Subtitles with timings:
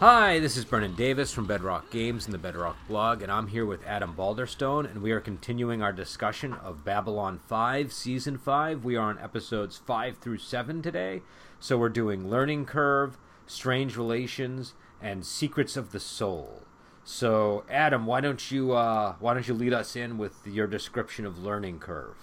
[0.00, 3.66] Hi, this is Brennan Davis from Bedrock Games and the Bedrock blog, and I'm here
[3.66, 8.82] with Adam Balderstone, and we are continuing our discussion of Babylon 5, Season 5.
[8.82, 11.20] We are on episodes 5 through 7 today,
[11.58, 14.72] so we're doing Learning Curve, Strange Relations,
[15.02, 16.62] and Secrets of the Soul.
[17.04, 21.26] So, Adam, why don't you uh, why don't you lead us in with your description
[21.26, 22.16] of Learning Curve?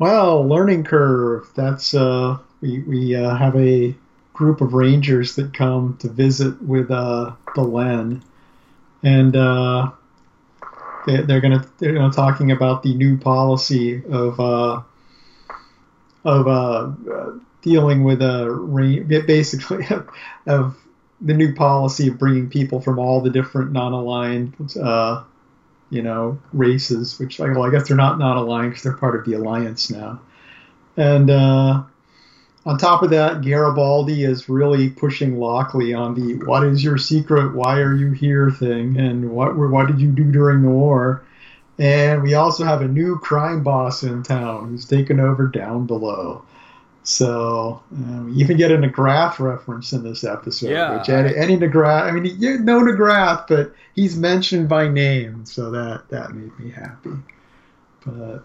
[0.00, 1.52] Well, Learning Curve.
[1.54, 3.94] That's uh, we we uh, have a
[4.38, 8.22] group of rangers that come to visit with uh, Len,
[9.02, 9.90] and uh,
[11.06, 14.80] they, are gonna they're gonna talking about the new policy of uh,
[16.24, 16.92] of uh,
[17.62, 19.84] dealing with a uh, basically
[20.46, 20.76] of
[21.20, 25.24] the new policy of bringing people from all the different non-aligned uh,
[25.90, 29.32] you know races, which well, I guess they're not non-aligned because they're part of the
[29.32, 30.20] alliance now,
[30.96, 31.28] and
[32.66, 37.54] on top of that, Garibaldi is really pushing Lockley on the "What is your secret?
[37.54, 41.22] Why are you here?" thing, and what what did you do during the war?
[41.78, 46.42] And we also have a new crime boss in town who's taken over down below.
[47.04, 50.70] So uh, we even get a McGrath reference in this episode.
[50.70, 55.46] Yeah, which any, any McGrath, I mean, you know McGrath, but he's mentioned by name,
[55.46, 57.12] so that that made me happy.
[58.04, 58.44] But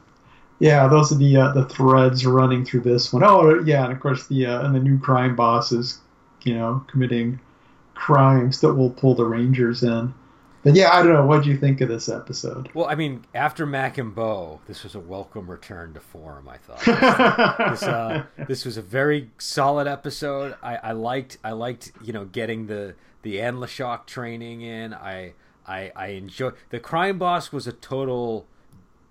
[0.60, 3.24] yeah, those are the uh, the threads running through this one.
[3.24, 6.00] Oh, yeah, and of course the uh, and the new crime bosses,
[6.44, 7.40] you know, committing
[7.96, 10.14] crimes that will pull the Rangers in.
[10.64, 11.26] But yeah, I don't know.
[11.26, 12.70] What do you think of this episode?
[12.74, 16.48] Well, I mean, after Mack and Bo, this was a welcome return to form.
[16.48, 16.80] I thought
[17.72, 20.56] this, uh, this was a very solid episode.
[20.64, 24.94] I, I liked I liked you know getting the the Anlashok training in.
[24.94, 25.34] I
[25.68, 28.46] I I enjoy the crime boss was a total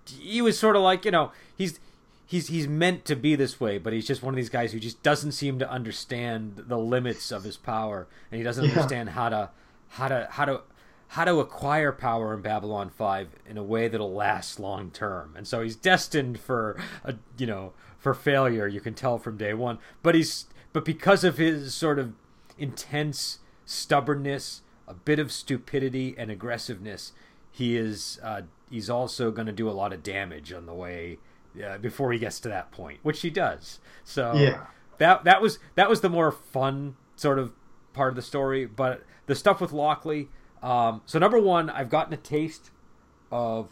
[0.07, 1.79] he was sort of like you know he's
[2.25, 4.79] he's he's meant to be this way, but he's just one of these guys who
[4.79, 8.71] just doesn't seem to understand the limits of his power, and he doesn't yeah.
[8.71, 9.49] understand how to
[9.89, 10.61] how to how to
[11.09, 15.35] how to acquire power in Babylon 5 in a way that'll last long term.
[15.37, 19.53] And so he's destined for a you know, for failure, you can tell from day
[19.53, 19.77] 1.
[20.01, 22.13] But he's but because of his sort of
[22.57, 27.11] intense stubbornness, a bit of stupidity and aggressiveness,
[27.51, 28.41] he is uh,
[28.73, 31.19] he's also going to do a lot of damage on the way
[31.63, 33.79] uh, before he gets to that point, which he does.
[34.03, 34.65] So yeah.
[34.97, 37.53] that that was that was the more fun sort of
[37.93, 38.65] part of the story.
[38.65, 40.29] But the stuff with Lockley.
[40.63, 42.71] Um, so number one, I've gotten a taste
[43.31, 43.69] of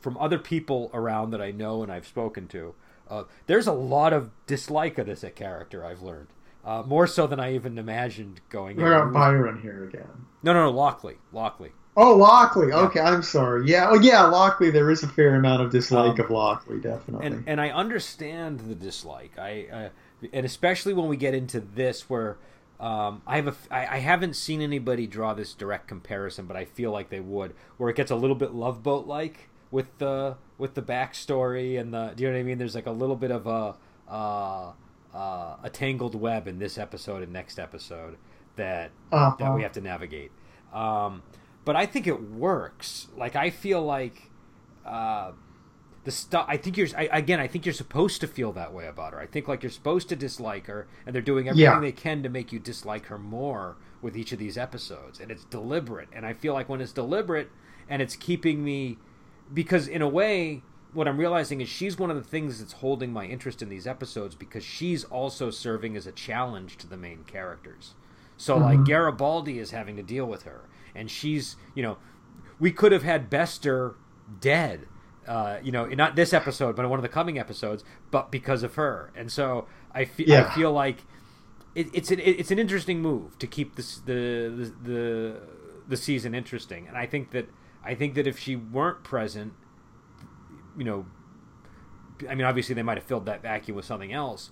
[0.00, 2.74] from other people around that I know and I've spoken to.
[3.08, 5.84] Uh, there's a lot of dislike of this character.
[5.84, 6.28] I've learned
[6.64, 8.76] uh, more so than I even imagined going.
[8.76, 10.26] We're on Byron here again.
[10.42, 11.72] No, no, no, Lockley, Lockley.
[12.00, 12.72] Oh, Lockley.
[12.72, 13.68] Okay, I'm sorry.
[13.68, 14.70] Yeah, oh yeah, Lockley.
[14.70, 17.26] There is a fair amount of dislike um, of Lockley, definitely.
[17.26, 19.36] And and I understand the dislike.
[19.36, 19.88] I uh,
[20.32, 22.38] and especially when we get into this, where
[22.78, 26.66] um, I have a I, I haven't seen anybody draw this direct comparison, but I
[26.66, 30.36] feel like they would, where it gets a little bit Love Boat like with the
[30.56, 32.12] with the backstory and the.
[32.14, 32.58] Do you know what I mean?
[32.58, 33.74] There's like a little bit of a.
[34.08, 34.72] Uh,
[35.14, 38.16] uh, a tangled web in this episode and next episode
[38.56, 39.34] that uh-huh.
[39.38, 40.30] that we have to navigate.
[40.72, 41.22] Um,
[41.68, 43.08] but I think it works.
[43.14, 44.30] Like I feel like
[44.86, 45.32] uh,
[46.04, 46.46] the stuff.
[46.48, 47.40] I think you're I, again.
[47.40, 49.20] I think you're supposed to feel that way about her.
[49.20, 51.78] I think like you're supposed to dislike her, and they're doing everything yeah.
[51.78, 55.44] they can to make you dislike her more with each of these episodes, and it's
[55.44, 56.08] deliberate.
[56.10, 57.50] And I feel like when it's deliberate
[57.86, 58.96] and it's keeping me,
[59.52, 60.62] because in a way,
[60.94, 63.86] what I'm realizing is she's one of the things that's holding my interest in these
[63.86, 67.92] episodes because she's also serving as a challenge to the main characters.
[68.38, 68.64] So mm-hmm.
[68.64, 70.62] like Garibaldi is having to deal with her,
[70.94, 71.98] and she's you know
[72.58, 73.94] we could have had Bester
[74.40, 74.86] dead.
[75.26, 78.62] Uh, you know, not this episode, but in one of the coming episodes, but because
[78.62, 80.46] of her, and so I, fe- yeah.
[80.46, 81.04] I feel like
[81.74, 85.40] it, it's an it's an interesting move to keep this the, the the
[85.86, 87.48] the season interesting, and I think that
[87.84, 89.52] I think that if she weren't present,
[90.76, 91.06] you know,
[92.28, 94.50] I mean, obviously they might have filled that vacuum with something else,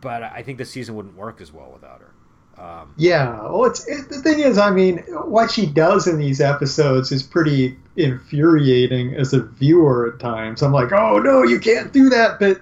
[0.00, 2.13] but I think the season wouldn't work as well without her.
[2.58, 6.40] Um, yeah, well, it's it, the thing is, I mean, what she does in these
[6.40, 10.62] episodes is pretty infuriating as a viewer at times.
[10.62, 12.60] I'm like, oh no, you can't do that, but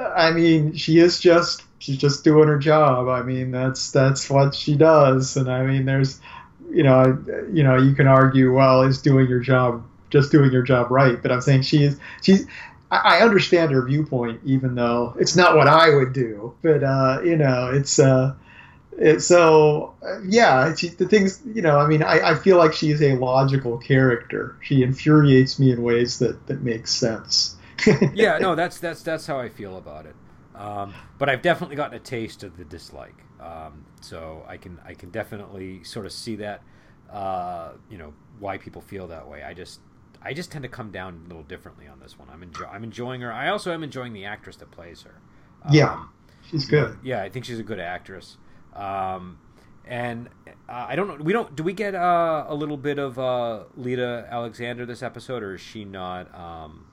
[0.00, 3.08] I mean, she is just she's just doing her job.
[3.08, 6.20] I mean, that's that's what she does, and I mean, there's,
[6.70, 10.62] you know, you know, you can argue, well, is doing your job just doing your
[10.62, 11.20] job right?
[11.22, 12.46] But I'm saying she's she's
[12.90, 16.54] I understand her viewpoint, even though it's not what I would do.
[16.62, 18.34] But uh, you know, it's uh,
[19.00, 19.94] it, so
[20.26, 21.78] yeah, she, the things you know.
[21.78, 24.56] I mean, I, I feel like she is a logical character.
[24.60, 27.56] She infuriates me in ways that that make sense.
[28.14, 30.14] yeah, no, that's that's that's how I feel about it.
[30.54, 33.16] Um, but I've definitely gotten a taste of the dislike.
[33.40, 36.62] Um, so I can I can definitely sort of see that.
[37.10, 39.42] Uh, you know why people feel that way.
[39.42, 39.80] I just
[40.20, 42.28] I just tend to come down a little differently on this one.
[42.30, 43.32] I'm enjoy, I'm enjoying her.
[43.32, 45.14] I also am enjoying the actress that plays her.
[45.70, 46.12] yeah, um,
[46.50, 46.98] she's good.
[47.02, 48.36] Yeah, I think she's a good actress.
[48.80, 49.38] Um,
[49.84, 50.28] and
[50.68, 51.16] uh, I don't know.
[51.22, 51.54] We don't.
[51.54, 55.60] Do we get uh, a little bit of uh, Lyta Alexander this episode, or is
[55.60, 56.34] she not?
[56.34, 56.86] Um...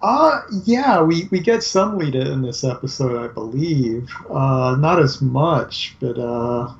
[0.00, 4.08] Uh yeah, we, we get some Lyta in this episode, I believe.
[4.30, 6.72] Uh, not as much, but uh,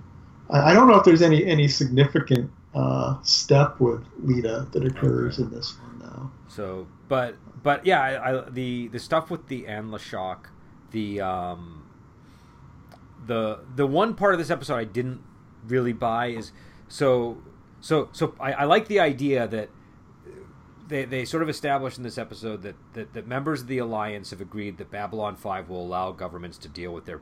[0.50, 5.34] I, I don't know if there's any any significant uh, step with Lyta that occurs
[5.34, 5.42] okay.
[5.42, 6.30] in this one now.
[6.46, 7.34] So, but
[7.64, 10.46] but yeah, I, I, the the stuff with the Anlashok,
[10.92, 11.87] the um,
[13.28, 15.22] the the one part of this episode I didn't
[15.66, 16.50] really buy is
[16.88, 17.38] so
[17.80, 19.68] so so I, I like the idea that
[20.88, 24.30] they, they sort of established in this episode that, that, that members of the alliance
[24.30, 27.20] have agreed that Babylon Five will allow governments to deal with their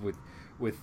[0.00, 0.16] with
[0.58, 0.76] with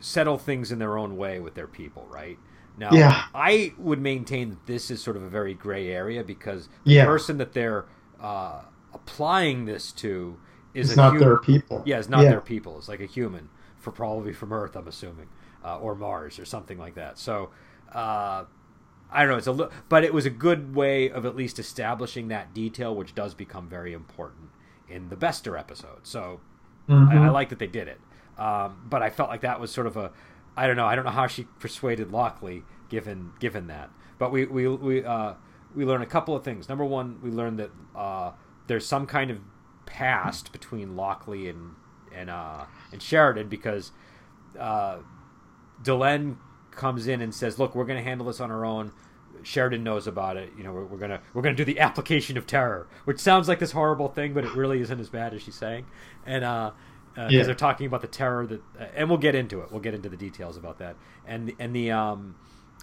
[0.00, 2.38] settle things in their own way with their people, right?
[2.76, 3.24] Now, yeah.
[3.34, 7.04] I would maintain that this is sort of a very gray area because the yeah.
[7.06, 7.86] person that they're
[8.20, 8.62] uh,
[8.92, 10.36] applying this to
[10.74, 11.28] is it's not human.
[11.28, 11.82] their people.
[11.86, 12.30] Yeah, it's not yeah.
[12.30, 12.76] their people.
[12.76, 13.48] It's like a human
[13.84, 15.28] for probably from Earth, I'm assuming,
[15.64, 17.18] uh, or Mars or something like that.
[17.18, 17.50] So
[17.92, 18.44] uh,
[19.10, 19.36] I don't know.
[19.36, 22.94] It's a li- but it was a good way of at least establishing that detail,
[22.94, 24.48] which does become very important
[24.88, 26.00] in the Bester episode.
[26.06, 26.40] So
[26.88, 27.16] mm-hmm.
[27.16, 28.00] I, I, like that they did it.
[28.38, 30.10] Um, but I felt like that was sort of a
[30.56, 30.86] I don't know.
[30.86, 33.90] I don't know how she persuaded Lockley given given that.
[34.18, 35.34] But we we we uh,
[35.74, 36.68] we learn a couple of things.
[36.68, 38.32] Number one, we learned that uh,
[38.66, 39.40] there's some kind of
[39.86, 41.74] past between Lockley and
[42.14, 43.92] and uh, and Sheridan because
[44.58, 44.98] uh,
[45.82, 46.36] Delenn
[46.70, 48.92] comes in and says, "Look, we're going to handle this on our own."
[49.42, 50.50] Sheridan knows about it.
[50.56, 53.58] You know, we're, we're, gonna we're gonna do the application of terror, which sounds like
[53.58, 55.86] this horrible thing, but it really isn't as bad as she's saying.
[56.24, 56.70] And uh,
[57.14, 57.42] because uh, yeah.
[57.44, 59.70] they're talking about the terror that, uh, and we'll get into it.
[59.70, 60.96] We'll get into the details about that.
[61.26, 62.36] And and the um,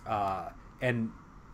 [0.06, 0.50] uh,
[0.82, 1.12] and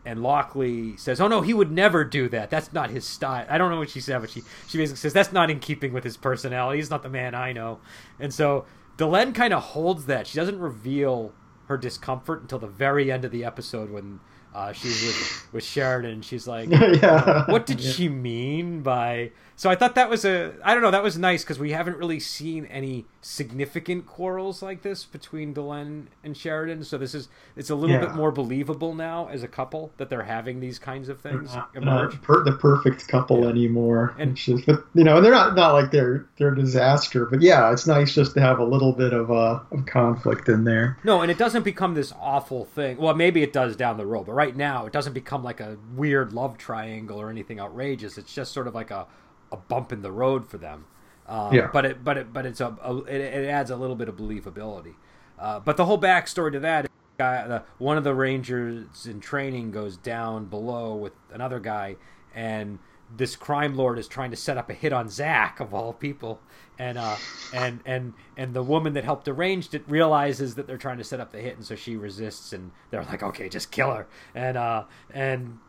[0.07, 2.50] and Lockley says, "Oh no, he would never do that.
[2.50, 5.13] That's not his style." I don't know what she said, but she she basically says
[5.13, 6.80] that's not in keeping with his personality.
[6.80, 7.80] He's not the man I know.
[8.19, 8.65] And so
[8.98, 10.25] Delenn kind of holds that.
[10.25, 11.33] She doesn't reveal
[11.68, 14.21] her discomfort until the very end of the episode when
[14.56, 16.21] uh, she's with with Sheridan.
[16.21, 17.45] She's like, yeah.
[17.51, 17.92] "What did yeah.
[17.92, 21.44] she mean by?" So I thought that was a I don't know that was nice
[21.44, 26.83] because we haven't really seen any significant quarrels like this between Delenn and Sheridan.
[26.83, 28.06] So this is it's a little yeah.
[28.06, 31.71] bit more believable now as a couple that they're having these kinds of things not,
[31.74, 32.13] emerge.
[32.13, 33.50] Not per, the perfect couple yeah.
[33.50, 37.25] anymore, and just, but, you know they're not not like they're they're a disaster.
[37.25, 40.65] But yeah, it's nice just to have a little bit of uh, of conflict in
[40.65, 41.00] there.
[41.04, 42.98] No, and it doesn't become this awful thing.
[42.98, 45.78] Well, maybe it does down the road, but right now it doesn't become like a
[45.95, 48.19] weird love triangle or anything outrageous.
[48.19, 49.07] It's just sort of like a
[49.51, 50.85] a bump in the road for them.
[51.27, 51.69] Um, yeah.
[51.71, 54.16] But it but it but it's a, a it, it, adds a little bit of
[54.16, 54.95] believability.
[55.37, 59.71] Uh, but the whole backstory to that, guy, the, one of the rangers in training
[59.71, 61.95] goes down below with another guy,
[62.33, 62.80] and
[63.16, 66.39] this crime lord is trying to set up a hit on Zack of all people,
[66.80, 67.18] and uh,
[67.54, 71.19] and and and the woman that helped arrange it realizes that they're trying to set
[71.19, 74.57] up the hit, and so she resists, and they're like, okay, just kill her, and
[74.57, 75.59] uh, and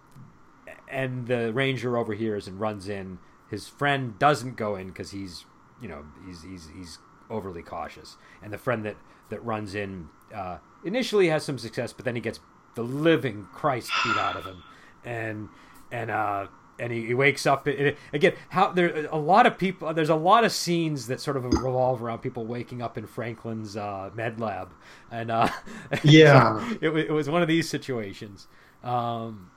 [0.88, 3.18] and the ranger overhears and runs in
[3.50, 5.44] his friend doesn't go in because he's
[5.80, 6.98] you know he's he's he's
[7.30, 8.96] overly cautious, and the friend that
[9.30, 12.40] that runs in uh, initially has some success, but then he gets
[12.74, 14.62] the living Christ beat out of him,
[15.04, 15.48] and
[15.90, 16.46] and uh,
[16.78, 18.34] and he, he wakes up again.
[18.50, 19.92] How there a lot of people.
[19.92, 23.76] There's a lot of scenes that sort of revolve around people waking up in Franklin's
[23.76, 24.72] uh, med lab,
[25.10, 25.48] and uh,
[26.02, 28.46] yeah, so it, it was one of these situations.
[28.82, 29.50] Um,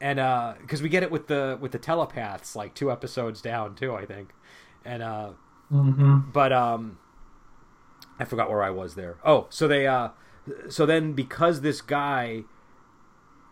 [0.00, 3.74] and uh because we get it with the with the telepaths like two episodes down
[3.74, 4.30] too i think.
[4.84, 5.30] And uh
[5.72, 6.30] mm-hmm.
[6.32, 6.98] but um
[8.18, 9.16] i forgot where i was there.
[9.24, 10.10] Oh so they uh
[10.68, 12.44] so then because this guy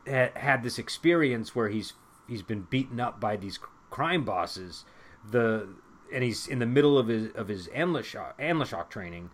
[0.09, 1.95] ha- had this experience where he's
[2.29, 3.59] he's been beaten up by these
[3.91, 4.85] crime bosses
[5.31, 5.69] the
[6.13, 9.31] and he's in the middle of his of his Anlashok training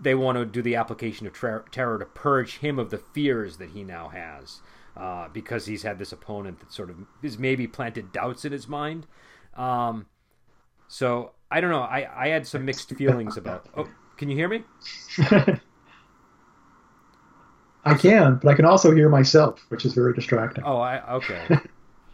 [0.00, 3.56] they want to do the application of ter- terror to purge him of the fears
[3.56, 4.60] that he now has
[4.96, 8.66] uh, because he's had this opponent that sort of has maybe planted doubts in his
[8.68, 9.06] mind.
[9.54, 10.06] Um,
[10.88, 11.82] so I don't know.
[11.82, 13.68] I, I had some mixed feelings about.
[13.76, 14.64] Oh, can you hear me?
[17.84, 20.64] I can, but I can also hear myself, which is very distracting.
[20.64, 21.46] Oh, I okay.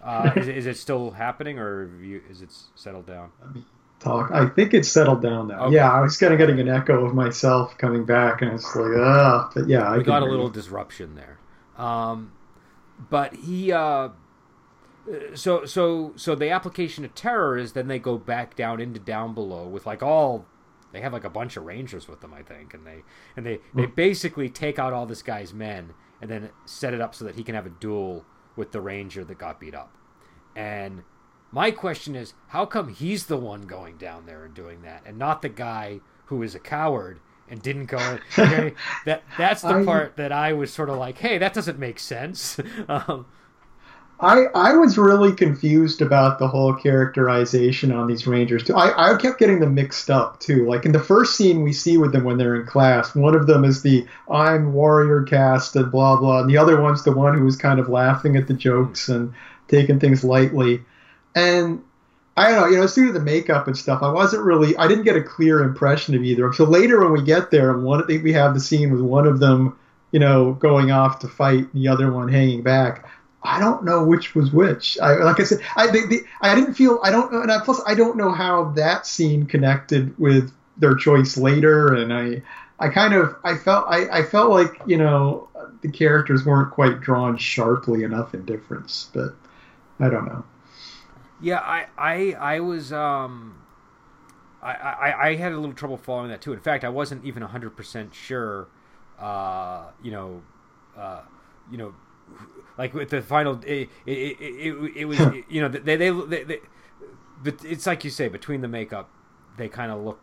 [0.02, 3.30] Uh, is, it, is it still happening, or you, is it settled down?
[4.00, 4.32] Talk.
[4.32, 5.66] I think it's settled down now.
[5.66, 5.76] Okay.
[5.76, 8.90] Yeah, I was kind of getting an echo of myself coming back, and it's like,
[8.96, 10.52] ah, but yeah, I we got a little you.
[10.52, 11.38] disruption there.
[11.76, 12.32] Um,
[13.10, 14.10] but he uh,
[15.34, 19.34] so so so the application of terror is then they go back down into down
[19.34, 20.46] below with like all
[20.92, 23.02] They have like a bunch of rangers with them, I think, and they
[23.36, 27.14] and they they basically take out all this guy's men and then set it up
[27.14, 28.24] so that he can have a duel
[28.56, 29.96] with the ranger that got beat up.
[30.54, 31.02] And
[31.50, 35.18] my question is, how come he's the one going down there and doing that, and
[35.18, 38.18] not the guy who is a coward and didn't go?
[38.38, 41.78] Okay, that that's the I, part that I was sort of like, hey, that doesn't
[41.78, 42.58] make sense.
[42.88, 43.26] um,
[44.22, 48.76] I, I was really confused about the whole characterization on these rangers too.
[48.76, 50.64] I, I kept getting them mixed up too.
[50.64, 53.48] Like in the first scene we see with them when they're in class, one of
[53.48, 57.36] them is the I'm warrior cast and blah blah, and the other one's the one
[57.36, 59.34] who was kind of laughing at the jokes and
[59.66, 60.82] taking things lightly.
[61.34, 61.82] And
[62.36, 65.04] I don't know, you know, to the makeup and stuff, I wasn't really, I didn't
[65.04, 66.52] get a clear impression of either.
[66.54, 69.02] So later when we get there, and one, I think we have the scene with
[69.02, 69.78] one of them,
[70.12, 73.06] you know, going off to fight, the other one hanging back.
[73.42, 74.98] I don't know which was which.
[75.00, 75.88] I, like I said, I
[76.40, 79.46] I didn't feel I don't know, and I, plus I don't know how that scene
[79.46, 82.42] connected with their choice later, and I
[82.78, 85.48] I kind of I felt I, I felt like you know
[85.82, 89.34] the characters weren't quite drawn sharply enough in difference, but
[89.98, 90.44] I don't know.
[91.42, 93.58] Yeah, I I I was um.
[94.62, 96.52] I, I, I had a little trouble following that too.
[96.52, 98.68] In fact, I wasn't even hundred percent sure.
[99.18, 100.42] Uh, you know,
[100.96, 101.22] uh,
[101.70, 101.94] you know,
[102.78, 105.18] like with the final, it it, it, it was
[105.48, 106.60] you know they they, they, they
[107.42, 109.10] but it's like you say between the makeup,
[109.56, 110.20] they kind of look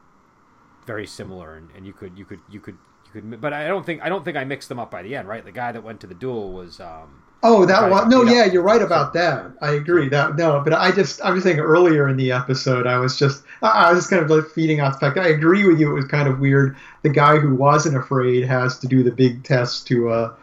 [0.87, 2.77] very similar, and, and you could you could you could
[3.13, 5.15] you could, but I don't think I don't think I mixed them up by the
[5.15, 5.43] end, right?
[5.43, 6.79] The guy that went to the duel was.
[6.79, 8.09] Um, oh, that one.
[8.09, 9.51] No, yeah, you're right about that.
[9.61, 10.09] I agree.
[10.09, 13.43] That no, but I just I was saying earlier in the episode, I was just
[13.61, 15.17] I was just kind of like feeding off the fact.
[15.17, 15.91] I agree with you.
[15.91, 16.75] It was kind of weird.
[17.03, 20.35] The guy who wasn't afraid has to do the big test to uh,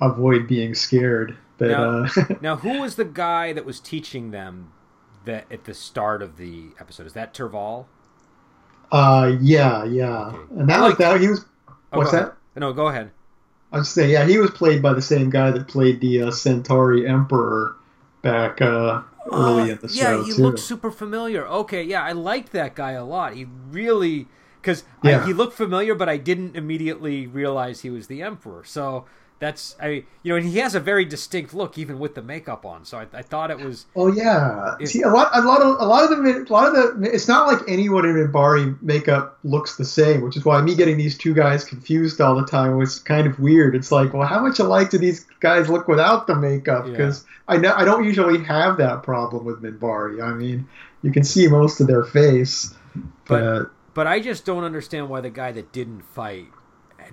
[0.00, 1.36] avoid being scared.
[1.58, 2.08] But, now, uh,
[2.40, 4.72] now, who was the guy that was teaching them
[5.24, 7.06] that at the start of the episode?
[7.06, 7.86] Is that Turval?
[8.90, 10.54] Uh, yeah, yeah, okay.
[10.56, 11.20] and that like, was that.
[11.20, 11.44] He was.
[11.92, 12.36] Oh, what's that?
[12.56, 13.10] No, go ahead.
[13.72, 16.30] I was saying, yeah, he was played by the same guy that played the uh,
[16.30, 17.76] Centauri Emperor
[18.22, 20.18] back uh, early uh, in the yeah, show.
[20.20, 20.42] Yeah, he too.
[20.42, 21.46] looked super familiar.
[21.46, 23.34] Okay, yeah, I liked that guy a lot.
[23.34, 24.26] He really
[24.60, 25.24] because yeah.
[25.24, 28.64] he looked familiar, but I didn't immediately realize he was the Emperor.
[28.64, 29.04] So
[29.40, 29.88] that's I
[30.22, 32.84] you know and he has a very distinct look even with the makeup on.
[32.84, 33.86] So I, I thought it was.
[33.94, 36.74] Oh yeah, it, see a lot a lot of a lot of the a lot
[36.74, 40.60] of the it's not like anyone in Minbari makeup looks the same, which is why
[40.60, 43.76] me getting these two guys confused all the time was kind of weird.
[43.76, 46.86] It's like, well, how much alike do these guys look without the makeup?
[46.86, 47.54] Because yeah.
[47.54, 50.22] I know I don't usually have that problem with Minbari.
[50.22, 50.66] I mean,
[51.02, 52.74] you can see most of their face,
[53.26, 53.40] but.
[53.40, 56.46] but but I just don't understand why the guy that didn't fight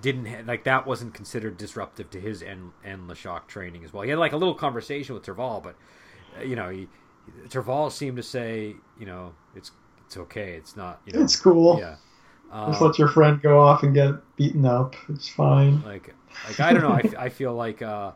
[0.02, 4.04] didn't ha- like that wasn't considered disruptive to his and Anlashok training as well.
[4.04, 5.76] He had like a little conversation with Turval, but
[6.38, 6.88] uh, you know, he,
[7.48, 9.72] Turval seemed to say, you know, it's
[10.06, 11.80] it's okay, it's not, you know, it's cool.
[11.80, 11.96] Yeah,
[12.52, 14.96] um, just let your friend go off and get beaten up.
[15.10, 15.82] It's fine.
[15.84, 16.14] Like,
[16.48, 16.90] like I don't know.
[16.92, 18.12] I, I feel like uh,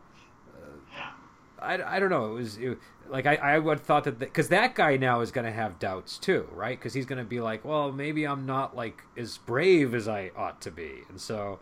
[1.62, 2.32] I, I don't know.
[2.32, 2.78] It was it,
[3.10, 6.18] like I, I would thought that because that guy now is going to have doubts
[6.18, 6.78] too, right?
[6.78, 10.32] Because he's going to be like, well, maybe I'm not like as brave as I
[10.36, 11.60] ought to be, and so.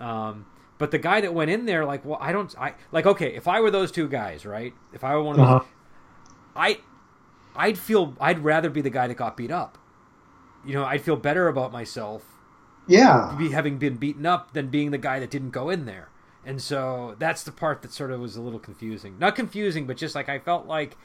[0.00, 0.46] Um,
[0.78, 3.46] but the guy that went in there, like, well, I don't, I like, okay, if
[3.46, 4.74] I were those two guys, right?
[4.92, 5.58] If I were one of uh-huh.
[5.60, 5.68] those,
[6.56, 6.80] I,
[7.54, 9.78] I'd feel, I'd rather be the guy that got beat up.
[10.66, 12.24] You know, I'd feel better about myself.
[12.88, 13.32] Yeah.
[13.38, 16.08] Be having been beaten up than being the guy that didn't go in there.
[16.44, 19.18] And so that's the part that sort of was a little confusing.
[19.18, 20.96] Not confusing, but just like I felt like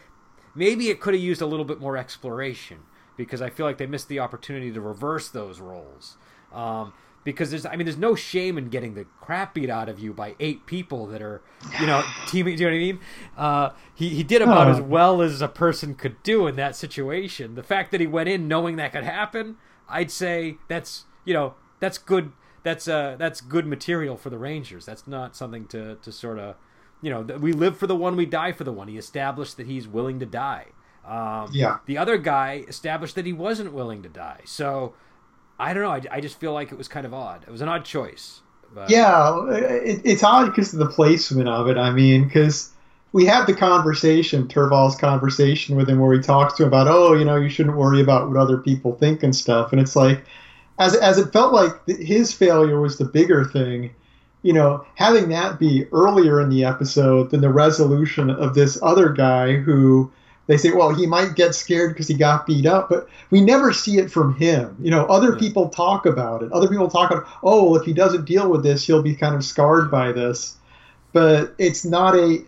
[0.55, 2.79] maybe it could have used a little bit more exploration
[3.15, 6.17] because I feel like they missed the opportunity to reverse those roles.
[6.51, 9.99] Um, because there's, I mean, there's no shame in getting the crap beat out of
[9.99, 11.41] you by eight people that are,
[11.77, 12.55] you know, teaming.
[12.55, 12.99] Do you know what I mean?
[13.35, 17.55] Uh, he he did about as well as a person could do in that situation.
[17.55, 19.57] The fact that he went in knowing that could happen,
[19.89, 22.31] I'd say that's you know that's good
[22.63, 24.85] that's uh that's good material for the Rangers.
[24.85, 26.55] That's not something to to sort of
[27.01, 28.87] you know we live for the one, we die for the one.
[28.87, 30.67] He established that he's willing to die.
[31.05, 31.77] Um, yeah.
[31.85, 34.41] The other guy established that he wasn't willing to die.
[34.45, 34.93] So
[35.57, 35.91] I don't know.
[35.91, 37.43] I, I just feel like it was kind of odd.
[37.47, 38.41] It was an odd choice.
[38.73, 38.89] But...
[38.89, 41.77] Yeah, it, it's odd because of the placement of it.
[41.77, 42.71] I mean, because
[43.13, 47.13] we had the conversation, Turval's conversation with him, where he talks to him about, oh,
[47.13, 49.71] you know, you shouldn't worry about what other people think and stuff.
[49.71, 50.25] And it's like,
[50.79, 53.91] as as it felt like his failure was the bigger thing,
[54.43, 59.09] you know, having that be earlier in the episode than the resolution of this other
[59.09, 60.11] guy who
[60.47, 63.73] they say, well, he might get scared because he got beat up, but we never
[63.73, 64.77] see it from him.
[64.81, 65.39] You know, other yeah.
[65.39, 66.51] people talk about it.
[66.53, 69.43] Other people talk about, oh, if he doesn't deal with this, he'll be kind of
[69.43, 70.55] scarred by this.
[71.11, 72.41] But it's not a,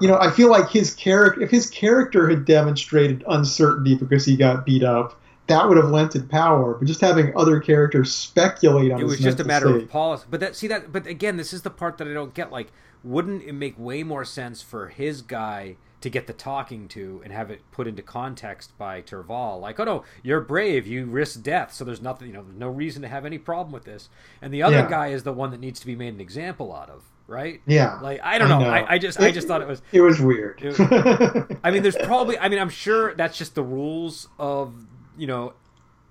[0.00, 4.36] you know, I feel like his character, if his character had demonstrated uncertainty because he
[4.36, 6.74] got beat up, that would have lent it power.
[6.74, 10.24] But just having other characters speculate on it was just a matter of policy.
[10.30, 12.50] But that see that but again, this is the part that I don't get.
[12.52, 12.72] Like,
[13.04, 17.32] wouldn't it make way more sense for his guy to get the talking to and
[17.32, 19.60] have it put into context by Turval?
[19.60, 22.68] Like, oh no, you're brave, you risk death, so there's nothing, you know, there's no
[22.68, 24.08] reason to have any problem with this.
[24.40, 24.90] And the other Yeah.
[24.90, 27.60] guy is the one that needs to be made an example out of, right?
[27.66, 28.58] Yeah, Like, I don't know.
[28.60, 28.68] know.
[28.68, 29.80] I, I just, I just thought it was.
[29.92, 30.60] it was weird.
[30.62, 32.36] It- I mean, there's probably.
[32.38, 34.74] I mean, I'm sure that's just the rules of
[35.16, 35.54] you know,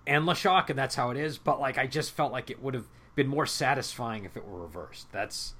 [0.07, 1.37] Anlashok, and that's how it is.
[1.37, 4.61] But like, I just felt like it would have been more satisfying if it were
[4.61, 5.11] reversed.
[5.11, 5.53] That's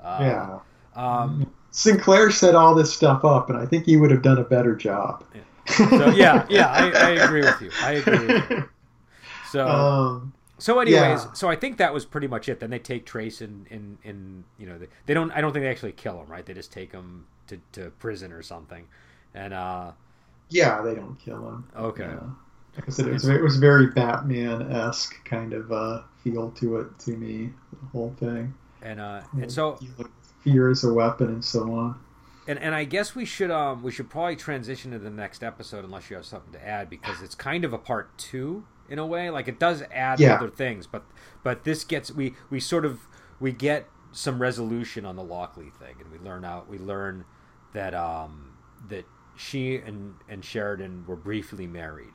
[0.00, 0.58] uh, yeah.
[0.94, 4.44] Um, Sinclair set all this stuff up, and I think he would have done a
[4.44, 5.24] better job.
[5.66, 7.70] so yeah, yeah, I, I agree with you.
[7.80, 8.26] I agree.
[8.26, 8.68] With you.
[9.48, 11.32] So um, so anyways, yeah.
[11.32, 12.58] so I think that was pretty much it.
[12.58, 15.30] Then they take Trace and and, and you know they, they don't.
[15.30, 16.26] I don't think they actually kill him.
[16.26, 16.44] Right?
[16.44, 18.86] They just take him to, to prison or something.
[19.34, 19.92] And uh,
[20.48, 21.68] yeah, they don't kill him.
[21.76, 22.04] okay.
[22.04, 22.20] Yeah.
[22.76, 26.78] Like I said, it was, it was very Batman esque kind of uh, feel to
[26.80, 28.54] it to me, the whole thing.
[28.82, 29.78] And uh, and so
[30.42, 31.98] fear as a weapon and so on.
[32.46, 35.84] and and I guess we should um we should probably transition to the next episode
[35.84, 39.06] unless you have something to add because it's kind of a part two in a
[39.06, 39.30] way.
[39.30, 40.34] Like it does add Yeah.
[40.34, 41.04] other things, but
[41.42, 43.08] but this gets we we sort of
[43.40, 47.24] we get some resolution on the Lockley thing, and we learn out we learn
[47.72, 52.12] that um that she and and Sheridan were briefly married,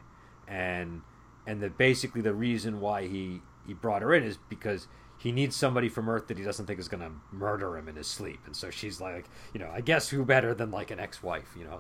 [0.52, 1.02] and
[1.48, 4.88] and that basically the reason why he he brought her in is because
[5.18, 7.96] he needs somebody from Earth that he doesn't think is going to murder him in
[7.96, 11.00] his sleep, and so she's like, you know, I guess who better than like an
[11.00, 11.80] ex-wife, you know?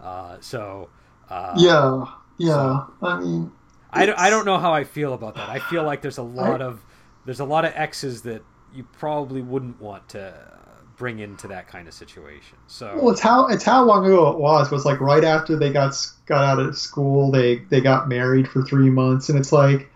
[0.00, 0.90] Uh, so
[1.28, 2.04] uh, Yeah,
[2.36, 2.86] yeah.
[3.00, 3.52] I mean,
[3.92, 5.48] I don't, I don't know how I feel about that.
[5.48, 6.84] I feel like there's a lot of
[7.24, 8.42] there's a lot of exes that
[8.74, 10.59] you probably wouldn't want to
[11.00, 12.58] bring into that kind of situation.
[12.66, 14.70] So Well, it's how it's how long ago it was.
[14.70, 18.46] It was like right after they got got out of school, they they got married
[18.46, 19.90] for three months, and it's like,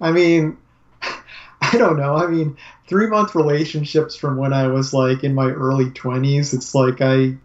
[0.00, 0.56] I mean,
[1.02, 2.16] I don't know.
[2.16, 2.56] I mean,
[2.88, 6.52] three month relationships from when I was like in my early twenties.
[6.52, 7.36] It's like I.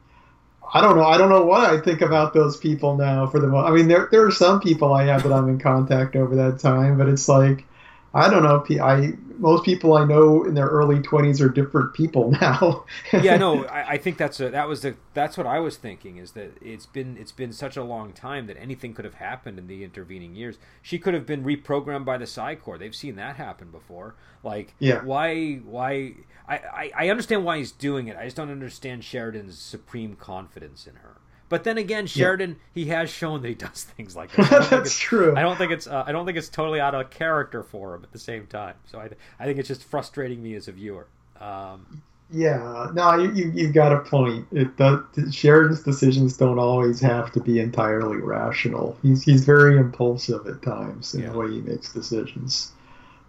[0.73, 1.03] I don't know.
[1.03, 3.27] I don't know what I think about those people now.
[3.27, 5.59] For the mo- I mean, there there are some people I have that I'm in
[5.59, 7.65] contact over that time, but it's like,
[8.13, 8.65] I don't know.
[8.83, 12.83] I most people I know in their early 20s are different people now.
[13.13, 16.17] yeah, no, I, I think that's a, that was the that's what I was thinking
[16.17, 19.57] is that it's been it's been such a long time that anything could have happened
[19.57, 20.57] in the intervening years.
[20.81, 22.77] She could have been reprogrammed by the Psi Corps.
[22.77, 24.15] They've seen that happen before.
[24.43, 25.03] Like, Yeah.
[25.03, 26.15] why why
[26.47, 28.17] I, I I understand why he's doing it.
[28.17, 31.15] I just don't understand Sheridan's supreme confidence in her.
[31.51, 34.45] But then again, Sheridan he has shown that he does things like that.
[34.45, 35.35] I don't think That's true.
[35.35, 38.03] I don't think it's uh, I don't think it's totally out of character for him
[38.03, 38.75] at the same time.
[38.85, 41.07] So I I think it's just frustrating me as a viewer.
[41.41, 44.47] Um, Yeah, no, you, you you've got a point.
[44.53, 45.01] It does,
[45.35, 48.97] Sheridan's decisions don't always have to be entirely rational.
[49.01, 51.31] He's he's very impulsive at times in Yeah.
[51.31, 52.71] the way he makes decisions.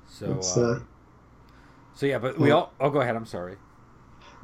[0.09, 0.79] so uh, uh,
[1.97, 2.55] so yeah, but we yeah.
[2.55, 2.73] all.
[2.79, 3.17] Oh, go ahead.
[3.17, 3.57] I'm sorry.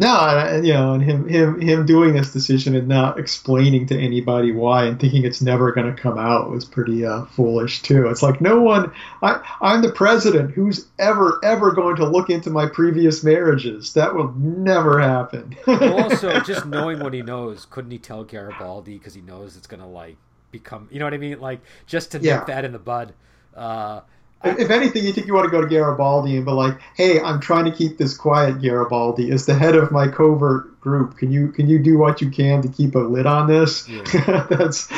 [0.01, 3.99] No, and, you know, and him him him doing this decision and not explaining to
[3.99, 8.07] anybody why and thinking it's never going to come out was pretty uh, foolish too.
[8.07, 10.53] It's like no one, I I'm the president.
[10.53, 13.93] Who's ever ever going to look into my previous marriages?
[13.95, 15.57] That will never happen.
[15.69, 19.89] Also, just knowing what he knows, couldn't he tell Garibaldi because he knows it's gonna
[19.89, 20.17] like
[20.53, 20.89] become.
[20.93, 21.41] You know what I mean?
[21.41, 22.37] Like just to Yeah.
[22.37, 23.15] nip that in the bud.
[23.57, 24.01] Uh,
[24.44, 27.40] If anything, you think you want to go to Garibaldi and be like, "Hey, I'm
[27.40, 29.33] trying to keep this quiet, Garibaldi.
[29.33, 32.62] As the head of my covert group, can you can you do what you can
[32.62, 34.46] to keep a lid on this?" Yeah.
[34.51, 34.88] That's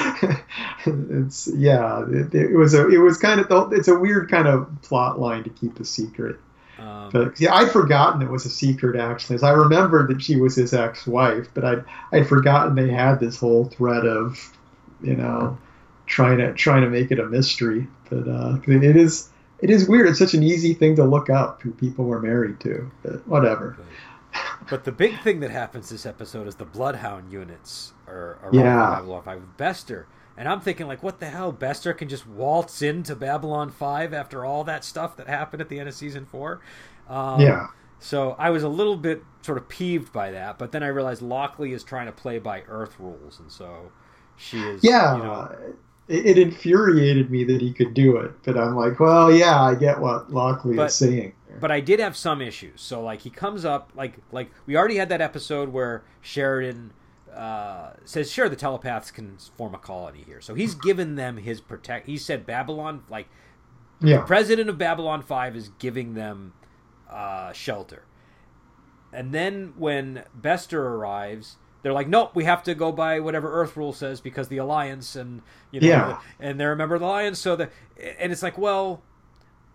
[0.84, 2.04] it's yeah.
[2.06, 5.44] It, it was a it was kind of it's a weird kind of plot line
[5.44, 6.36] to keep a secret.
[6.78, 9.36] um, But yeah, I'd forgotten it was a secret actually.
[9.36, 13.38] As I remembered that she was his ex-wife, but I'd I'd forgotten they had this
[13.38, 14.38] whole thread of,
[15.02, 15.56] you know,
[16.10, 17.86] trying to trying to make it a mystery.
[18.10, 20.08] But uh, it is it is weird.
[20.08, 22.90] It's such an easy thing to look up who people were married to.
[23.02, 23.78] But whatever.
[24.68, 28.76] but the big thing that happens this episode is the Bloodhound units are around Yeah.
[28.96, 30.06] Babylon Five with Bester.
[30.36, 31.52] And I'm thinking, like, what the hell?
[31.52, 35.78] Bester can just waltz into Babylon 5 after all that stuff that happened at the
[35.78, 36.60] end of season 4?
[37.10, 37.66] Um, Yeah.
[37.98, 41.20] So I was a little bit sort of peeved by that, but then I realized
[41.20, 43.92] Lockley is trying to play by Earth rules, and so
[44.38, 44.82] she is.
[44.82, 45.16] Yeah.
[45.16, 45.54] You know,
[46.10, 49.74] it, it infuriated me that he could do it, but I'm like, well, yeah, I
[49.74, 51.32] get what Lockley But- is saying.
[51.60, 52.80] but I did have some issues.
[52.82, 56.92] So like he comes up like like we already had that episode where Sheridan
[57.34, 61.60] uh, says, "Sure, the telepaths can form a colony here." So he's given them his
[61.60, 62.06] protect.
[62.06, 63.28] He said Babylon like
[64.00, 64.22] Yeah.
[64.22, 66.54] president of Babylon 5 is giving them
[67.08, 68.04] uh, shelter.
[69.12, 73.76] And then when Bester arrives, they're like, nope, we have to go by whatever Earth
[73.76, 76.20] rule says because the Alliance and you know, Yeah.
[76.38, 77.38] and they're a member of the Alliance.
[77.38, 77.70] So the
[78.18, 79.02] and it's like, well,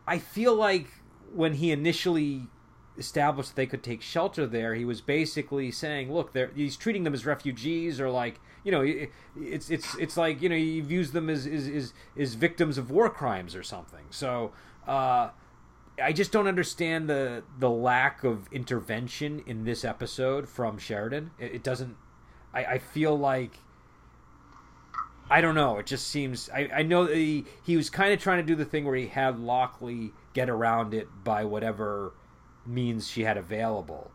[0.07, 0.87] I feel like
[1.33, 2.47] when he initially
[2.97, 7.03] established that they could take shelter there, he was basically saying, look, they're, he's treating
[7.03, 10.79] them as refugees or like, you know, it- it's it's it's like you know he
[10.81, 14.05] views them as as, as victims of war crimes or something.
[14.11, 14.51] So.
[14.87, 15.29] uh
[16.01, 21.31] I just don't understand the the lack of intervention in this episode from Sheridan.
[21.39, 21.95] It, it doesn't.
[22.53, 23.59] I, I feel like
[25.29, 25.77] I don't know.
[25.77, 26.49] It just seems.
[26.49, 29.07] I, I know he, he was kind of trying to do the thing where he
[29.07, 32.13] had Lockley get around it by whatever
[32.65, 34.11] means she had available.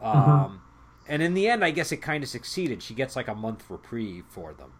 [0.00, 0.62] Um,
[1.08, 2.82] And in the end, I guess it kind of succeeded.
[2.82, 4.72] She gets like a month reprieve for them,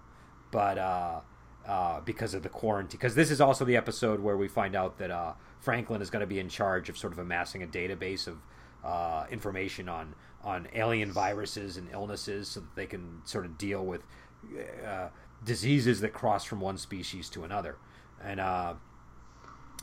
[0.52, 1.20] but uh,
[1.66, 2.99] uh, because of the quarantine.
[2.99, 6.20] Because this is also the episode where we find out that uh, Franklin is going
[6.20, 8.38] to be in charge of sort of amassing a database of
[8.85, 13.85] uh, information on on alien viruses and illnesses, so that they can sort of deal
[13.85, 14.03] with
[14.87, 15.09] uh,
[15.44, 17.77] diseases that cross from one species to another,
[18.23, 18.75] and uh,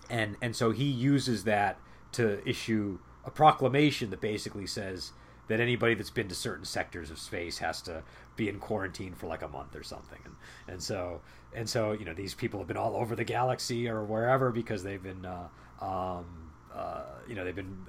[0.10, 1.78] and and so he uses that
[2.13, 5.12] to issue a proclamation that basically says
[5.48, 8.04] that anybody that's been to certain sectors of space has to
[8.36, 10.36] be in quarantine for like a month or something and
[10.68, 11.22] and so
[11.58, 14.84] and so you know these people have been all over the galaxy or wherever because
[14.84, 15.48] they've been uh,
[15.84, 17.86] um, uh, you know they've been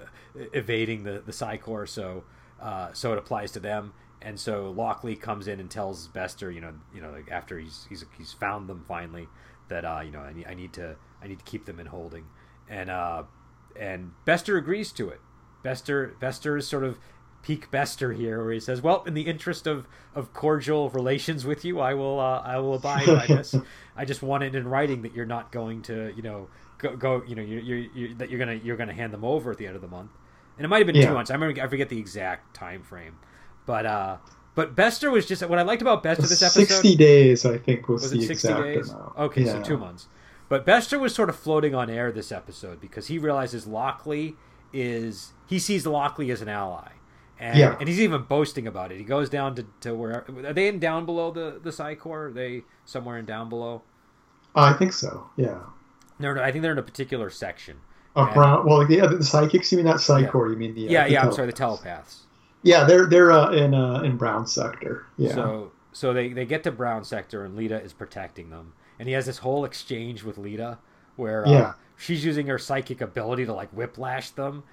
[0.54, 2.24] evading the the Psi Corps so
[2.60, 3.92] uh, so it applies to them.
[4.20, 7.86] And so Lockley comes in and tells Bester you know you know like after he's
[7.88, 9.28] he's he's found them finally
[9.68, 11.86] that uh, you know I need, I need to I need to keep them in
[11.86, 12.24] holding.
[12.68, 13.24] And uh,
[13.78, 15.20] and Bester agrees to it.
[15.62, 16.98] Bester Bester is sort of
[17.42, 21.64] peak Bester here, where he says, "Well, in the interest of, of cordial relations with
[21.64, 23.54] you, I will uh, I will abide by this.
[23.96, 26.48] I just want it in writing that you're not going to you know
[26.78, 29.50] go, go you know you're, you're, you're that you're gonna you're gonna hand them over
[29.50, 30.10] at the end of the month,
[30.56, 31.08] and it might have been Yeah.
[31.08, 31.30] two months.
[31.30, 33.16] I remember I forget the exact time frame,
[33.66, 34.16] but uh,
[34.54, 36.66] but Bester was just what I liked about Bester this episode.
[36.66, 38.90] Sixty days, I think, was, Was the it 60 exact days?
[38.90, 39.16] amount.
[39.18, 40.08] Okay, so two months.
[40.48, 44.34] But Bester was sort of floating on air this episode because he realizes Lockley
[44.72, 46.88] is he sees Lockley as an ally.
[47.40, 47.76] And, Yeah.
[47.78, 48.98] and he's even boasting about it.
[48.98, 52.26] He goes down to, to where are they in down below the the Psi Corps?
[52.26, 53.82] Are they somewhere in down below?
[54.54, 55.28] I think so.
[55.36, 55.58] Yeah.
[56.18, 57.76] They're I think they're in a particular section.
[58.16, 58.66] Uh, And- Brown.
[58.66, 59.70] Well, the, the psychics.
[59.70, 60.48] You mean not Psi Corps?
[60.50, 60.88] You mean the?
[60.88, 61.22] Uh, yeah, the yeah.
[61.26, 61.84] I'm sorry, the telepaths.
[61.84, 62.22] telepaths.
[62.62, 65.06] Yeah, they're they're uh, in uh, in Brown sector.
[65.16, 65.34] Yeah.
[65.34, 68.72] So so they, they get to Brown sector and Lyta is protecting them.
[68.98, 70.78] And he has this whole exchange with Lyta
[71.16, 71.72] where uh, Yeah.
[71.96, 74.64] she's using her psychic ability to like whiplash them.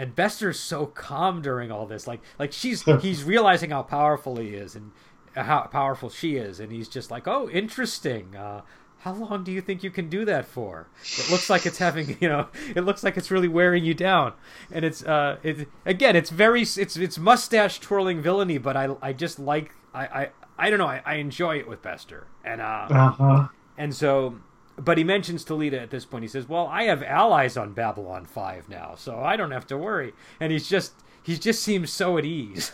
[0.00, 2.06] And Bester's so calm during all this.
[2.06, 4.92] Like like she's he's realizing how powerful he is and
[5.34, 8.34] how powerful she is and he's just like, "Oh, interesting.
[8.36, 8.62] Uh
[9.00, 10.86] how long do you think you can do that for?
[11.18, 14.34] It looks like it's having, you know, it looks like it's really wearing you down.
[14.70, 19.14] And it's, uh, it again, it's very, it's, it's mustache twirling villainy, but I, I
[19.14, 22.88] just like, I, I, I don't know, I, I enjoy it with Bester, and uh,
[22.90, 23.48] Uh huh.
[23.78, 24.36] and so,
[24.84, 26.22] but he mentions to Lyta at this point.
[26.22, 29.76] He says, "Well, I have allies on Babylon Five now, so I don't have to
[29.76, 32.72] worry." And he's just, he just seems so at ease.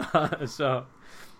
[0.46, 0.86] so,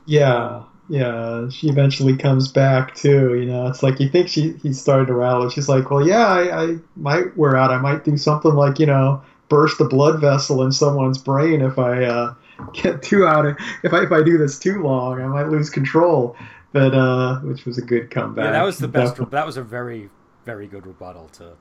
[0.07, 0.62] Yeah.
[0.88, 1.48] Yeah.
[1.50, 3.35] She eventually comes back too.
[3.35, 5.50] You know, it's like you think she he started to rally.
[5.50, 7.70] She's like, well, yeah, I, I might wear out.
[7.70, 11.78] I might do something like you know burst a blood vessel in someone's brain if
[11.78, 12.35] I uh,
[12.74, 15.70] get too out of if I if I do this too long, I might lose
[15.70, 16.37] control.
[16.72, 18.46] But uh, which was a good comeback.
[18.46, 19.12] yeah, that was the best.
[19.12, 19.31] Definitely.
[19.33, 20.11] That was a very,
[20.44, 21.52] very good rebuttal to.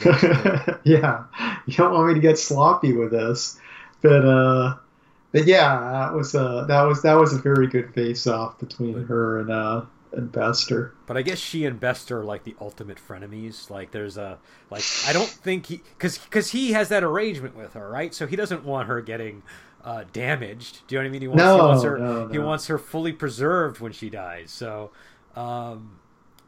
[0.84, 1.24] yeah,
[1.66, 3.58] you don't want me to get sloppy with this,
[4.02, 4.74] but uh,
[5.32, 8.94] but yeah, that was uh, that was that was a very good face off between
[8.94, 9.82] But- her and uh
[10.12, 10.94] and Bester.
[11.06, 13.70] But I guess she and Bester are like the ultimate frenemies.
[13.70, 14.38] Like there's a
[14.70, 18.12] like I don't think he because because he has that arrangement with her, right?
[18.14, 19.42] So he doesn't want her getting
[19.84, 20.86] uh, damaged.
[20.86, 21.22] Do you know what I mean?
[21.22, 24.50] He wants, he wants her no, he wants her fully preserved when she dies.
[24.50, 24.90] So,
[25.36, 25.98] um,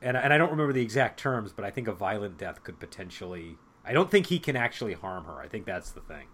[0.01, 2.79] and and I don't remember the exact terms, but I think a violent death could
[2.79, 3.57] potentially.
[3.85, 5.41] I don't think he can actually harm her.
[5.41, 6.27] I think that's the thing.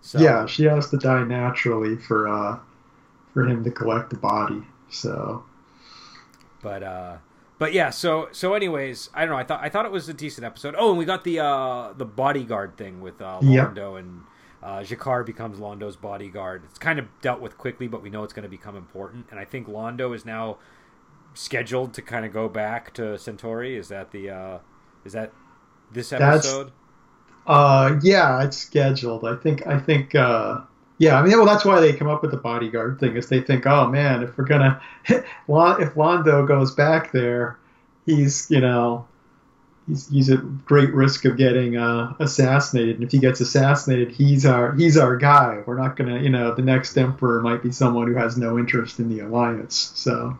[0.00, 2.58] So, Yeah, she has to die naturally for uh
[3.32, 4.62] for him to collect the body.
[4.90, 5.44] So
[6.62, 7.16] but uh
[7.58, 10.14] but yeah so so anyways i don't know i thought i thought it was a
[10.14, 13.76] decent episode oh and we got the uh the bodyguard thing with uh Yep.
[13.78, 14.20] and
[14.62, 16.62] uh G'Kar becomes londo's bodyguard.
[16.68, 19.26] It's kind of dealt with quickly but we know it's going to become important.
[19.30, 20.58] And i think londo is now
[21.34, 23.76] scheduled to kind of go back to centauri.
[23.76, 24.58] Is that the uh
[25.04, 25.32] is that
[25.92, 26.72] this That's- episode?
[27.46, 29.24] uh yeah, it's scheduled.
[29.24, 30.60] I think I think uh
[30.98, 33.40] yeah, I mean, well, that's why they come up with the bodyguard thing, is they
[33.40, 37.58] think, oh man, if we're gonna, if Londo goes back there,
[38.06, 39.08] he's, you know,
[39.92, 42.96] he's he's at great risk of getting uh, assassinated.
[42.96, 45.62] And if he gets assassinated, he's our he's our guy.
[45.66, 48.98] We're not gonna, you know, the next emperor might be someone who has no interest
[48.98, 49.92] in the alliance.
[49.94, 50.38] So,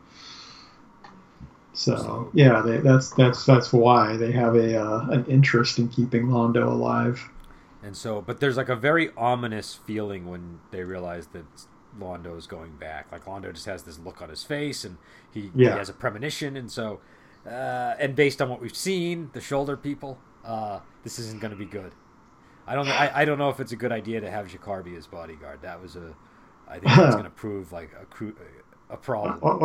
[1.74, 6.26] so yeah, they, that's that's that's why they have a uh, an interest in keeping
[6.26, 7.28] Londo alive.
[7.82, 11.44] And so, but there's like a very ominous feeling when they realize that
[11.98, 13.10] Londo is going back.
[13.10, 14.98] Like Londo just has this look on his face, and
[15.32, 15.72] he, Yeah.
[15.72, 17.00] he has a premonition, and so,
[17.46, 21.56] uh, and based on what we've seen, the shoulder people, uh, this isn't going to
[21.56, 21.92] be good.
[22.66, 24.92] I don't, I, I don't know if it's a good idea to have G'Kar be
[24.94, 25.62] his bodyguard.
[25.62, 26.14] That was a,
[26.68, 28.36] I think that's going to prove like a cru-
[28.88, 29.38] a problem.
[29.40, 29.60] What,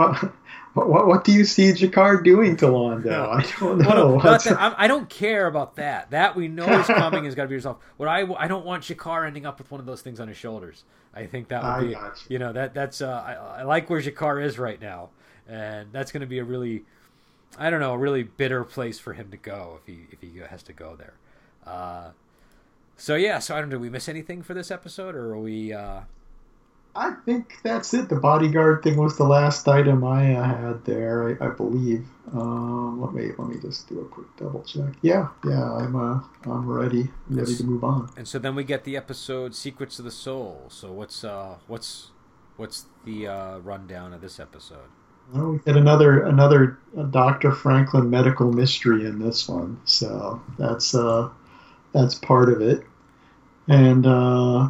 [0.74, 3.30] what, what, what do you see G'Kar doing to Londo?
[3.30, 3.90] I don't know.
[3.90, 6.10] no, not that- I'm- I don't care about that.
[6.12, 7.82] That we know is coming has got to be resolved.
[7.98, 10.38] What I I don't want G'Kar ending up with one of those things on his
[10.38, 10.84] shoulders.
[11.14, 13.08] I think that would I be got you know that that's uh,
[13.56, 15.10] I, I like where G'Kar is right now,
[15.48, 16.86] and that's going to be a really
[17.58, 20.40] I don't know a really bitter place for him to go if he if he
[20.48, 21.14] has to go there.
[21.66, 22.12] Uh,
[22.96, 23.76] so yeah, so I don't know.
[23.76, 25.74] Did we miss anything for this episode, or are we?
[25.74, 26.02] Uh,
[26.96, 28.10] I think that's it.
[28.10, 32.08] The bodyguard thing was the last item I uh, had there, I, I believe.
[32.34, 34.94] Um, let me let me just do a quick double check.
[35.02, 38.10] Yeah, yeah, I'm uh, I'm ready, ready to move on.
[38.18, 42.12] and so then we get the episode "Secrets of the Soul." So what's uh what's
[42.56, 44.90] what's the uh, rundown of this episode?
[45.34, 47.52] Well, we get another another uh, Dr.
[47.52, 51.30] Franklin medical mystery in this one, so that's uh,
[51.92, 52.84] that's part of it.
[53.68, 54.70] And uh,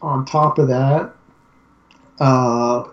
[0.00, 1.14] on top of that,
[2.20, 2.84] uh,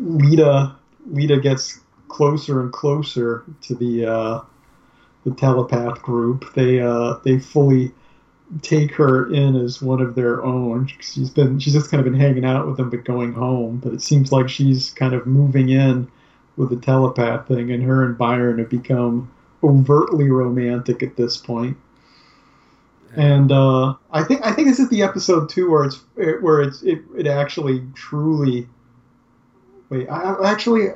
[0.00, 0.76] Lyta
[1.10, 4.40] Lyta gets closer and closer to the uh,
[5.24, 6.54] the telepath group.
[6.54, 7.92] They uh, they fully
[8.62, 10.90] take her in as one of their own.
[11.00, 13.78] She's been she's just kind of been hanging out with them, but going home.
[13.82, 16.10] But it seems like she's kind of moving in
[16.56, 19.30] with the telepath thing, and her and Byron have become
[19.62, 21.76] overtly romantic at this point.
[23.16, 26.82] And uh, I think I think this is the episode too where it's where it's
[26.82, 28.68] it, it actually truly.
[29.88, 30.88] Wait, I, I actually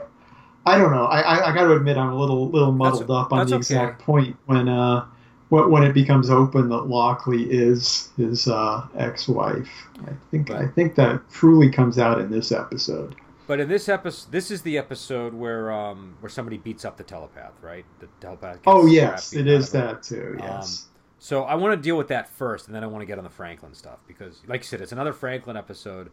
[0.66, 1.04] I don't know.
[1.04, 3.56] I, I, I got to admit I'm a little little muddled up on that's the
[3.56, 3.60] okay.
[3.60, 5.06] exact point when uh
[5.54, 9.68] when, when it becomes open that Lockley is his uh, ex-wife.
[10.06, 13.14] I think I think that truly comes out in this episode.
[13.46, 17.04] But in this episode, this is the episode where um where somebody beats up the
[17.04, 17.84] telepath, right?
[18.00, 18.56] The telepath.
[18.56, 20.36] Gets Oh yes, it is that too.
[20.38, 20.86] Yes.
[21.18, 23.24] So I want to deal with that first, and then I want to get on
[23.24, 26.10] the Franklin stuff because, like you said, it's another Franklin episode,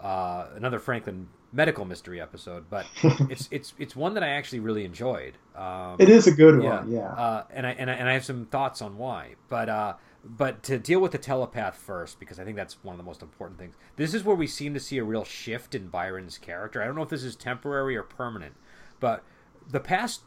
[0.00, 2.66] uh, another Franklin medical mystery episode.
[2.68, 5.34] But it's it's it's one that I actually really enjoyed.
[5.54, 6.80] Um, it is a good yeah.
[6.80, 6.90] one.
[6.90, 7.08] Yeah.
[7.08, 10.62] Uh, and I and I and I have some thoughts on why, but uh, but
[10.64, 13.58] to deal with the telepath first because I think that's one of the most important
[13.58, 13.76] things.
[13.96, 16.82] This is where we seem to see a real shift in Byron's character.
[16.82, 18.56] I don't know if this is temporary or permanent,
[18.98, 19.22] but
[19.68, 20.22] the past,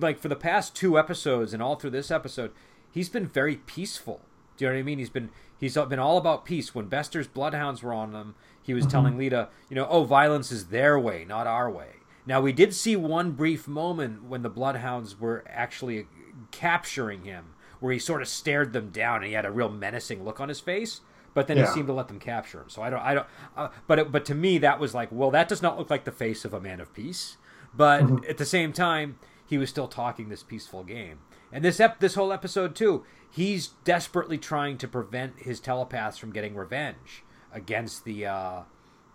[0.00, 2.52] like for the past two episodes and all through this episode,
[2.90, 4.20] he's been very peaceful.
[4.56, 4.98] Do you know what I mean?
[4.98, 5.30] He's been
[5.64, 6.74] he's been all about peace.
[6.74, 10.66] When Bester's bloodhounds were on them, he was telling Lyta, you know, oh, violence is
[10.66, 11.96] their way, not our way.
[12.26, 16.06] Now we did see one brief moment when the bloodhounds were actually
[16.50, 20.24] capturing him, where he sort of stared them down and he had a real menacing
[20.24, 21.00] look on his face.
[21.34, 22.68] But then he seemed to let them capture him.
[22.68, 23.26] So I don't, I don't.
[23.56, 26.04] Uh, but it, but to me, that was like, well, that does not look like
[26.04, 27.38] the face of a man of peace.
[27.76, 31.18] But at the same time, he was still talking this peaceful game.
[31.54, 36.32] And this ep- this whole episode too, he's desperately trying to prevent his telepaths from
[36.32, 38.62] getting revenge against the uh,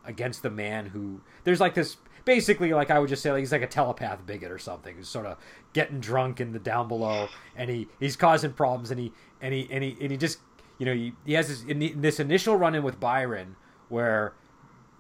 [0.06, 3.52] against the man who there's like this basically like I would just say like he's
[3.52, 5.38] like a telepath bigot or something who's sort of
[5.74, 9.68] getting drunk in the down below and he he's causing problems and he and he
[9.70, 10.40] and he and he just
[10.78, 13.58] you know he, he has this in, this initial run in with Byron
[13.90, 14.34] where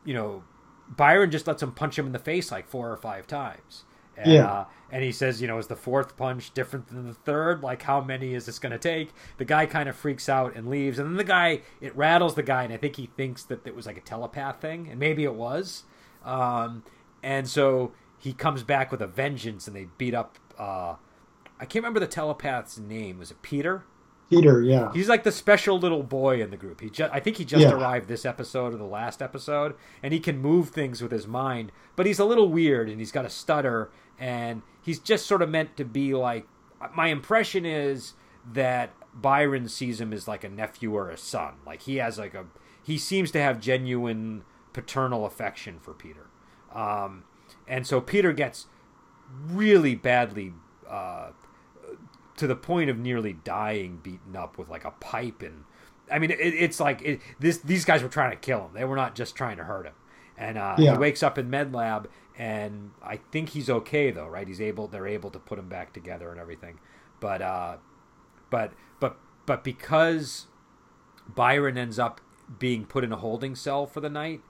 [0.03, 0.43] you know
[0.89, 3.85] Byron just lets him punch him in the face like four or five times.
[4.19, 4.45] And, Yeah.
[4.45, 7.63] uh, and he says, you know, is the fourth punch different than the third?
[7.63, 9.13] Like, how many is this going to take?
[9.37, 10.99] The guy kind of freaks out and leaves.
[10.99, 13.75] And then the guy, it rattles the guy, and I think he thinks that it
[13.75, 15.83] was like a telepath thing, and maybe it was.
[16.25, 16.83] Um,
[17.23, 20.37] and so he comes back with a vengeance, and they beat up.
[20.57, 20.95] Uh,
[21.59, 23.19] I can't remember the telepath's name.
[23.19, 23.83] Was it Peter?
[24.29, 24.91] Peter, yeah.
[24.93, 26.81] He's like the special little boy in the group.
[26.81, 27.73] He just, I think he just Yeah.
[27.73, 31.71] arrived this episode or the last episode, and he can move things with his mind.
[31.95, 35.49] But he's a little weird, and he's got a stutter, and he's just sort of
[35.49, 36.45] meant to be like.
[36.95, 38.13] My impression is
[38.53, 41.55] that Byron sees him as like a nephew or a son.
[41.65, 42.45] Like he has like a,
[42.81, 46.27] he seems to have genuine paternal affection for Peter,
[46.73, 47.23] um,
[47.67, 48.67] and so Peter gets
[49.47, 50.53] really badly.
[50.87, 51.31] Uh,
[52.37, 55.65] to the point of nearly dying, beaten up with like a pipe, and
[56.09, 57.57] I mean, it, it's like it, this.
[57.57, 58.69] These guys were trying to kill him.
[58.73, 59.93] They were not just trying to hurt him.
[60.37, 60.93] and uh, Yeah.
[60.93, 64.47] he wakes up in med lab, and I think he's okay though, right?
[64.47, 66.79] He's able, they're able to put him back together and everything,
[67.19, 67.77] but uh,
[68.49, 70.47] but but but because
[71.27, 72.21] Byron ends up
[72.57, 74.41] being put in a holding cell for the night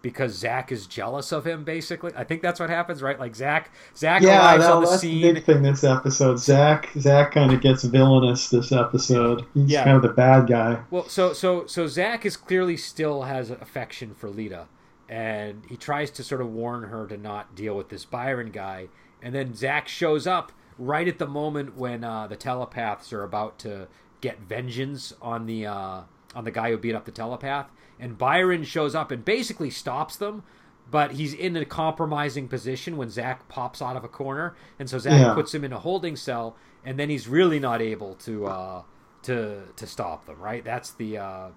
[0.00, 1.64] because Zack is jealous of him.
[1.64, 3.18] Basically, I think that's what happens, right?
[3.18, 6.38] Like Zack, Zack Yeah, arrives that, on the that's the big thing this episode.
[6.38, 9.44] Zack, Zack kind of gets villainous this episode.
[9.54, 9.84] He's Yeah.
[9.84, 10.82] kind of the bad guy.
[10.90, 14.66] Well, so so so Zack is clearly still has affection for Lyta,
[15.08, 18.88] and he tries to sort of warn her to not deal with this Byron guy,
[19.22, 23.58] and then Zack shows up right at the moment when uh, the telepaths are about
[23.60, 23.88] to
[24.20, 26.00] get vengeance on the uh,
[26.34, 30.16] on the guy who beat up the telepath, and Byron shows up and basically stops
[30.16, 30.42] them.
[30.90, 34.98] But he's in a compromising position when Zack pops out of a corner, and so
[34.98, 35.34] Zack Yeah.
[35.34, 38.82] puts him in a holding cell, and then he's really not able to uh,
[39.24, 40.38] to to stop them.
[40.40, 40.64] Right?
[40.64, 41.48] That's the uh,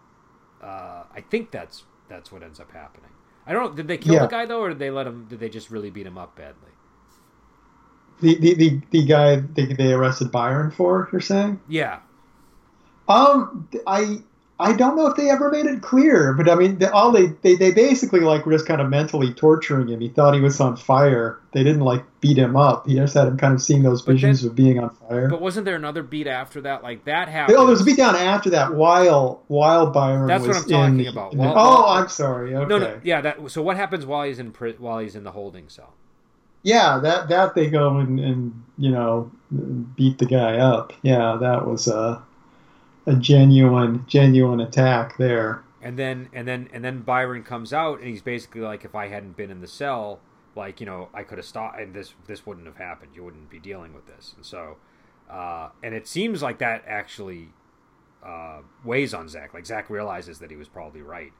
[0.61, 3.11] uh, I think that's that's what ends up happening.
[3.47, 3.75] I don't know.
[3.75, 4.21] Did they kill Yeah.
[4.21, 5.25] the guy though, or did they let him?
[5.29, 6.69] Did they just really beat him up badly?
[8.21, 11.59] The the, the, the guy they, they arrested Byron for, you're saying?
[11.67, 11.99] Yeah,
[13.07, 14.21] Um, I
[14.61, 17.27] I don't know if they ever made it clear, but I mean, the, all they,
[17.41, 19.99] they they basically like were just kind of mentally torturing him.
[19.99, 21.39] He thought he was on fire.
[21.53, 22.87] They didn't like beat him up.
[22.87, 25.27] He just had him kind of seeing those But visions then- of being on fire.
[25.27, 26.83] but wasn't there another beat after that?
[26.83, 27.57] Like that happened.
[27.57, 31.07] Oh, there's a beat down after that while while Byron That's what I'm talking in-
[31.07, 31.33] about.
[31.35, 32.55] While- oh, while- I'm sorry.
[32.55, 32.67] Okay.
[32.69, 33.21] No, no, yeah.
[33.21, 33.51] That.
[33.51, 35.93] So what happens while he's in while he's in the holding cell?
[36.63, 39.31] Yeah, that that they go and, and you know
[39.95, 40.93] beat the guy up.
[41.01, 42.21] Yeah, that was a
[43.05, 45.63] a genuine genuine attack there.
[45.81, 49.07] And then and then and then Byron comes out and he's basically like, if I
[49.07, 50.19] hadn't been in the cell,
[50.55, 53.11] like you know, I could have stopped, and this this wouldn't have happened.
[53.15, 54.33] You wouldn't be dealing with this.
[54.35, 54.77] And so,
[55.29, 57.49] uh, and it seems like that actually
[58.23, 59.53] uh, weighs on Zack.
[59.53, 61.31] Like Zack realizes that he was probably right.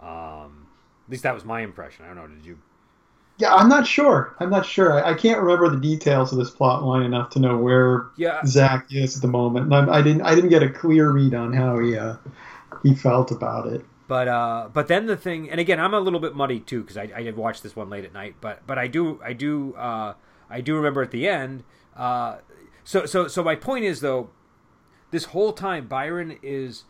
[0.00, 0.68] Um,
[1.06, 2.04] at least that was my impression.
[2.04, 2.26] I don't know.
[2.28, 2.58] Did you?
[3.40, 4.36] Yeah, I'm not sure.
[4.38, 4.92] I'm not sure.
[4.92, 8.40] I, I can't remember the details of this plot line enough to know where Yeah.
[8.46, 9.66] Zack is at the moment.
[9.66, 12.16] And I'm, I didn't I didn't get a clear read on how he uh,
[12.82, 13.84] he felt about it.
[14.08, 16.96] But uh, but then the thing, and again, I'm a little bit muddy too because
[16.96, 18.36] I, I did watch this one late at night.
[18.40, 20.14] But but I do I do uh,
[20.48, 21.62] I do remember at the end.
[21.96, 22.38] Uh,
[22.84, 24.30] so so so my point is though,
[25.12, 26.84] this whole time Byron is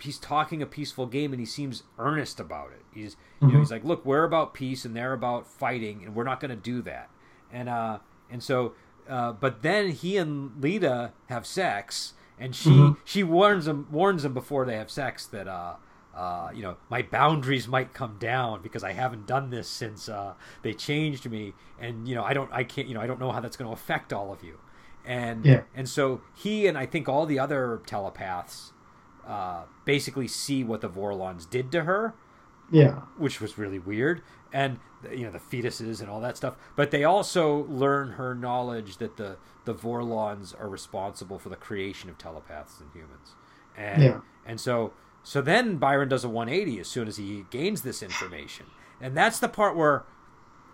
[0.00, 2.82] he's talking a peaceful game and he seems earnest about it.
[2.92, 6.24] He's you know he's like, look, we're about peace and they're about fighting and we're
[6.24, 7.10] not going to do that.
[7.52, 7.98] And uh
[8.30, 8.74] and so
[9.08, 12.70] uh, but then he and Lyta have sex and she
[13.04, 15.76] she warns him warns him before they have sex that uh
[16.14, 20.32] uh, you know, my boundaries might come down because I haven't done this since uh,
[20.62, 23.30] they changed me, and you know, I don't, I can't, you know, I don't know
[23.32, 24.58] how that's going to affect all of you,
[25.04, 25.64] and Yeah.
[25.74, 28.72] and so he and I think all the other telepaths
[29.26, 32.14] uh, basically see what the Vorlons did to her,
[32.70, 33.00] Yeah.
[33.18, 34.78] which was really weird, and
[35.12, 36.56] you know the fetuses and all that stuff.
[36.74, 42.08] But they also learn her knowledge that the the Vorlons are responsible for the creation
[42.08, 43.34] of telepaths and humans,
[43.76, 44.20] and Yeah.
[44.46, 48.66] and so so then Byron does a 180 as soon as he gains this information,
[49.00, 50.04] and that's the part where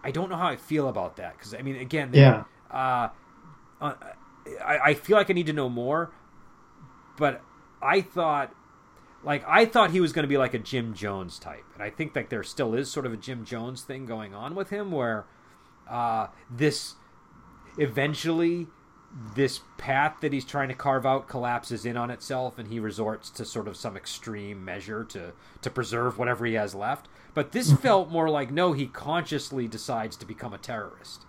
[0.05, 2.45] I don't know how I feel about that because I mean again they, Yeah.
[2.71, 3.09] uh,
[3.81, 3.95] uh,
[4.65, 6.11] I, I feel like I need to know more,
[7.17, 7.41] but
[7.83, 8.55] I thought,
[9.25, 11.91] like, I thought he was going to be like a Jim Jones type, and I
[11.91, 14.93] think that there still is sort of a Jim Jones thing going on with him,
[14.93, 15.27] where
[15.89, 16.95] uh, this
[17.79, 18.67] eventually
[19.35, 23.29] this path that he's trying to carve out collapses in on itself and he resorts
[23.29, 27.71] to sort of some extreme measure to to preserve whatever he has left but this
[27.75, 31.27] felt more like no he consciously decides to become a terrorist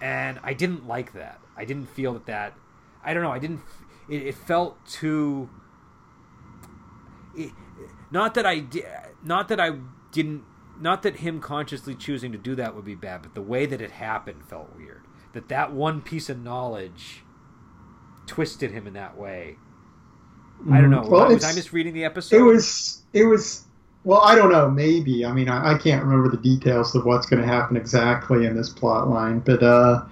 [0.00, 1.40] and I didn't like that.
[1.56, 2.54] I didn't feel that that.
[3.04, 3.32] I don't know.
[3.32, 3.60] I didn't.
[4.08, 5.50] It, it felt too.
[8.10, 8.84] Not that I di-
[9.22, 9.78] not that I
[10.12, 10.44] didn't.
[10.80, 13.82] Not that him consciously choosing to do that would be bad, but the way that
[13.82, 15.04] it happened felt weird.
[15.34, 17.22] That that one piece of knowledge
[18.26, 19.56] twisted him in that way.
[20.70, 21.02] I don't know.
[21.02, 21.10] Mm-hmm.
[21.10, 22.36] Well, was I misreading the episode?
[22.36, 23.64] It was it was
[24.04, 25.26] well, I don't know, maybe.
[25.26, 28.56] I mean, I, I can't remember the details of what's going to happen exactly in
[28.56, 30.04] this plot line, but uh,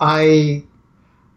[0.00, 0.64] I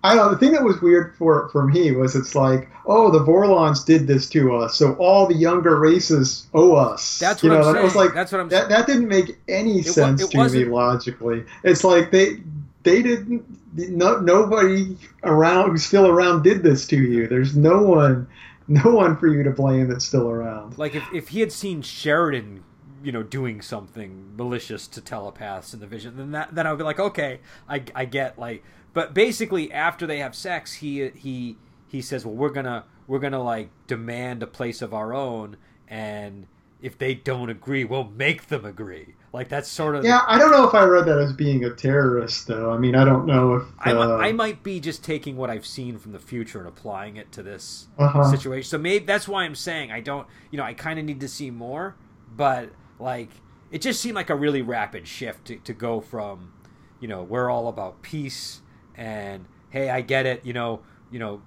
[0.06, 0.32] I don't know.
[0.34, 4.06] The thing that was weird for for me was it's like, oh, the Vorlons did
[4.06, 7.20] this to us, so all the younger races owe us.
[7.20, 8.06] That's you what know, I'm that was saying.
[8.08, 8.68] like That's what I'm that.
[8.70, 11.46] That didn't make any wa- sense it to me wasn't- logically.
[11.64, 12.38] It's like they
[12.84, 13.46] they didn't.
[13.76, 17.28] No, nobody around who's still around did this to you.
[17.28, 18.28] There's no one,
[18.68, 20.78] no one for you to blame that's still around.
[20.78, 22.64] Like if, if he had seen Sheridan,
[23.04, 26.78] you know, doing something malicious to telepaths in the vision, then that then I would
[26.78, 28.64] be like, okay, I, I get like,
[28.94, 33.44] but basically after they have sex, he he he says, well, we're gonna we're gonna
[33.44, 36.48] like demand a place of our own, and
[36.82, 39.16] if they don't agree, we'll make them agree.
[39.32, 40.22] Like that's sort of yeah.
[40.28, 42.72] I don't know if I read that as being a terrorist, though.
[42.72, 45.66] I mean, I don't know if uh, I, I might be just taking what I've
[45.66, 48.30] seen from the future and applying it to this uh-huh.
[48.30, 48.70] situation.
[48.70, 50.28] So maybe that's why I'm saying I don't.
[50.52, 51.96] You know, I kind of need to see more,
[52.36, 52.70] but
[53.00, 53.30] like
[53.72, 56.54] it just seemed like a really rapid shift to, to go from,
[57.00, 58.62] you know, we're all about peace
[58.96, 60.46] and hey, I get it.
[60.46, 60.82] You know,
[61.12, 61.42] you know,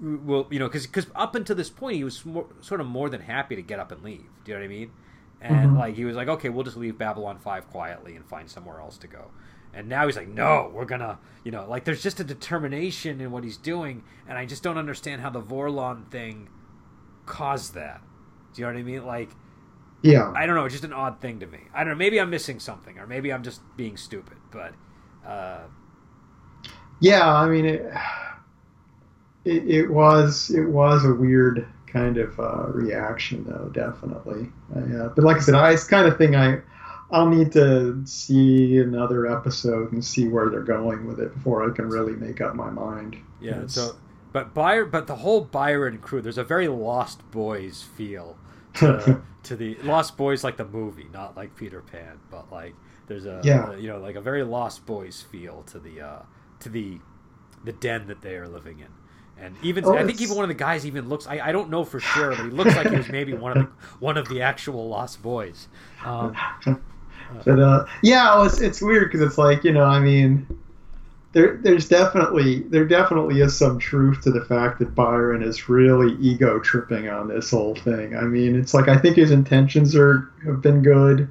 [0.00, 3.08] well, you know, because because up until this point, he was more, sort of more
[3.08, 4.24] than happy to get up and leave.
[4.44, 4.90] Do you know what I mean?
[5.40, 5.78] And mm-hmm.
[5.78, 8.98] like he was like, okay, we'll just leave Babylon Five quietly and find somewhere else
[8.98, 9.30] to go.
[9.74, 13.30] And now he's like, no, we're gonna, you know, like there's just a determination in
[13.30, 16.48] what he's doing, and I just don't understand how the Vorlon thing
[17.26, 18.02] caused that.
[18.52, 19.06] Do you know what I mean?
[19.06, 19.30] Like,
[20.02, 21.60] yeah, I don't know, it's just an odd thing to me.
[21.72, 24.74] I don't know, maybe I'm missing something, or maybe I'm just being stupid, but.
[25.26, 25.60] Uh,
[27.02, 27.92] yeah, I mean it,
[29.44, 29.68] it.
[29.68, 34.48] It was it was a weird kind of uh, reaction, though, definitely.
[34.74, 36.60] Uh, but like I said, I, it's kind of thing I
[37.10, 41.74] I'll need to see another episode and see where they're going with it before I
[41.74, 43.18] can really make up my mind.
[43.40, 43.60] Yeah.
[43.60, 43.74] It's...
[43.74, 43.96] So,
[44.32, 48.38] but Byron, but the whole Byron crew, there's a very Lost Boys feel
[48.74, 52.74] to, to the Lost Boys, like the movie, not like Peter Pan, but like
[53.08, 53.72] there's a, yeah.
[53.72, 56.22] A, you know like a very Lost Boys feel to the uh,
[56.62, 56.98] to the
[57.64, 58.88] the den that they are living in.
[59.38, 61.26] And even oh, I think even one of the guys even looks.
[61.26, 63.64] I, I don't know for sure, but he looks like he was maybe one of
[63.64, 65.68] the one of the actual Lost Boys.
[66.04, 66.36] Um,
[67.44, 70.46] but uh, yeah, it's it's weird because it's like you know, I mean,
[71.32, 76.14] there there's definitely there definitely is some truth to the fact that Byron is really
[76.20, 78.16] ego tripping on this whole thing.
[78.16, 81.28] I mean, it's like I think his intentions are have been good.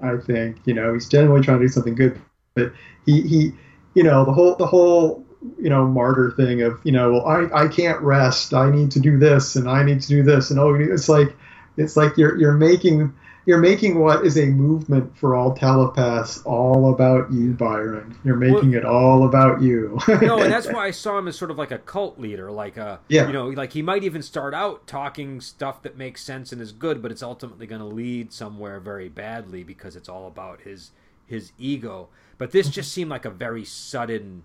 [0.00, 2.20] I think you know he's generally trying to do something good,
[2.54, 2.72] but
[3.04, 3.52] he he
[3.98, 5.26] you know the whole the whole
[5.60, 8.54] you know martyr thing of you know well I, I can't rest.
[8.54, 10.52] I need to do this and I need to do this.
[10.52, 11.34] And oh it's like
[11.76, 13.12] it's like you're you're making
[13.44, 18.16] you're making what is a movement for all telepaths all about you Byron.
[18.22, 19.98] You're making well, it all about you.
[20.06, 22.76] No and that's why I saw him as sort of like a cult leader like
[22.76, 23.26] a yeah.
[23.26, 26.70] you know like he might even start out talking stuff that makes sense and is
[26.70, 30.92] good but it's ultimately going to lead somewhere very badly because it's all about his
[31.28, 32.08] his ego
[32.38, 34.42] but this just seemed like a very sudden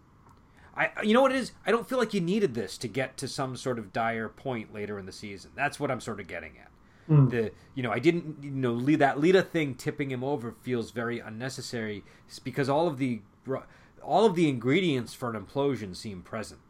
[0.75, 1.51] I you know what it is?
[1.65, 4.73] I don't feel like you needed this to get to some sort of dire point
[4.73, 5.51] later in the season.
[5.55, 6.71] That's what I'm sort of getting at.
[7.09, 7.29] Mm.
[7.29, 11.19] The you know I didn't you know that Lyta thing tipping him over feels very
[11.19, 12.03] unnecessary
[12.43, 13.21] because all of the
[14.01, 16.61] all of the ingredients for an implosion seem present.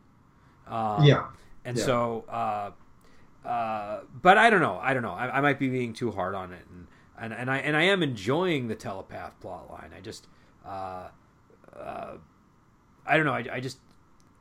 [0.68, 1.28] Um, yeah,
[1.64, 1.86] and yeah.
[1.86, 2.72] so uh,
[3.47, 4.80] uh, but I don't know.
[4.82, 5.14] I don't know.
[5.14, 6.88] I, I, might be being too hard on it, and,
[7.24, 9.92] and and I and I am enjoying the telepath plot line.
[9.96, 10.28] I just
[10.66, 11.08] uh,
[11.78, 12.18] uh
[13.06, 13.34] I don't know.
[13.34, 13.78] I, I just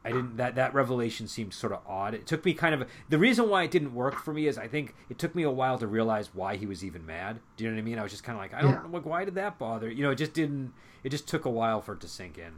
[0.05, 2.15] I didn't that that revelation seemed sort of odd.
[2.15, 4.67] It took me kind of the reason why it didn't work for me is I
[4.67, 7.39] think it took me a while to realize why he was even mad.
[7.57, 7.99] Do you know what I mean?
[7.99, 8.91] I was just kind of like I don't yeah.
[8.91, 9.89] like why did that bother?
[9.89, 10.73] You know, it just didn't.
[11.05, 12.53] It just took a while for it to sink in.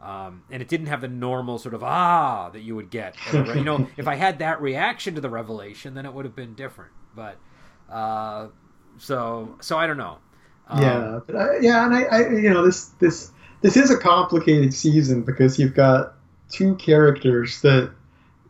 [0.00, 3.16] Um, and it didn't have the normal sort of ah that you would get.
[3.32, 6.54] you know, if I had that reaction to the revelation, then it would have been
[6.54, 6.92] different.
[7.16, 7.38] But
[7.90, 8.48] uh,
[8.98, 10.18] so so I don't know.
[10.68, 13.30] Um, yeah, I, yeah, and I, I you know this this
[13.60, 16.14] this is a complicated season because you've got
[16.50, 17.90] two characters that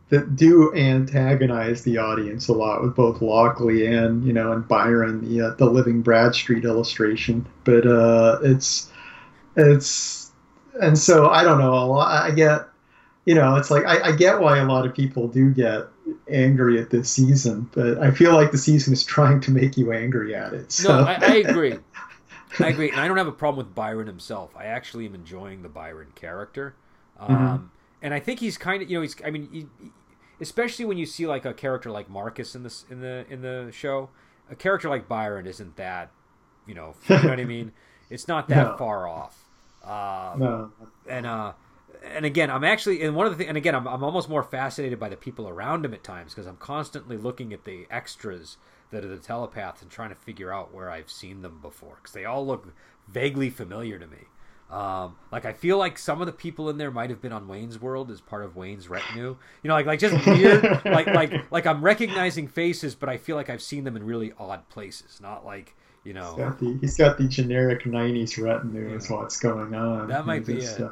[0.09, 5.27] that do antagonize the audience a lot with both Lockley and you know and Byron
[5.27, 8.91] the uh, the Living Bradstreet illustration but uh, it's
[9.55, 10.31] it's
[10.81, 12.67] and so I don't know I get
[13.25, 15.87] you know it's like I, I get why a lot of people do get
[16.29, 19.91] angry at this season but I feel like the season is trying to make you
[19.91, 21.01] angry at it so.
[21.01, 21.75] no I, I agree
[22.59, 25.63] I agree and I don't have a problem with Byron himself I actually am enjoying
[25.63, 26.75] the Byron character
[27.19, 27.33] mm-hmm.
[27.33, 27.65] um, mm-hmm
[28.05, 29.65] and I think he's kind of you know he's I mean he,
[30.39, 33.71] especially when you see like a character like Marcus in this in the in the
[33.73, 34.09] show,
[34.49, 36.11] a character like Byron isn't that
[36.67, 37.71] you know you know what I mean.
[38.11, 38.77] It's not that no.
[38.77, 39.43] far off.
[39.83, 40.71] Uh, no.
[41.09, 41.53] And uh,
[42.13, 44.43] and again, I'm actually and one of the things, and again, I'm I'm almost more
[44.43, 48.57] fascinated by the people around him at times because I'm constantly looking at the extras
[48.91, 52.13] that are the telepaths and trying to figure out where I've seen them before because
[52.13, 52.73] they all look
[53.07, 54.25] vaguely familiar to me.
[54.69, 57.47] Um, like I feel like some of the people in there might have been on
[57.47, 59.37] Wayne's World as part of Wayne's retinue.
[59.63, 63.35] You know, like like just weird, like like like I'm recognizing faces, but I feel
[63.35, 65.19] like I've seen them in really odd places.
[65.21, 66.35] Not like you know.
[66.35, 68.89] He's got the, he's got the generic '90s retinue.
[68.89, 68.95] Yeah.
[68.95, 70.07] Is what's going on.
[70.07, 70.91] That might be it.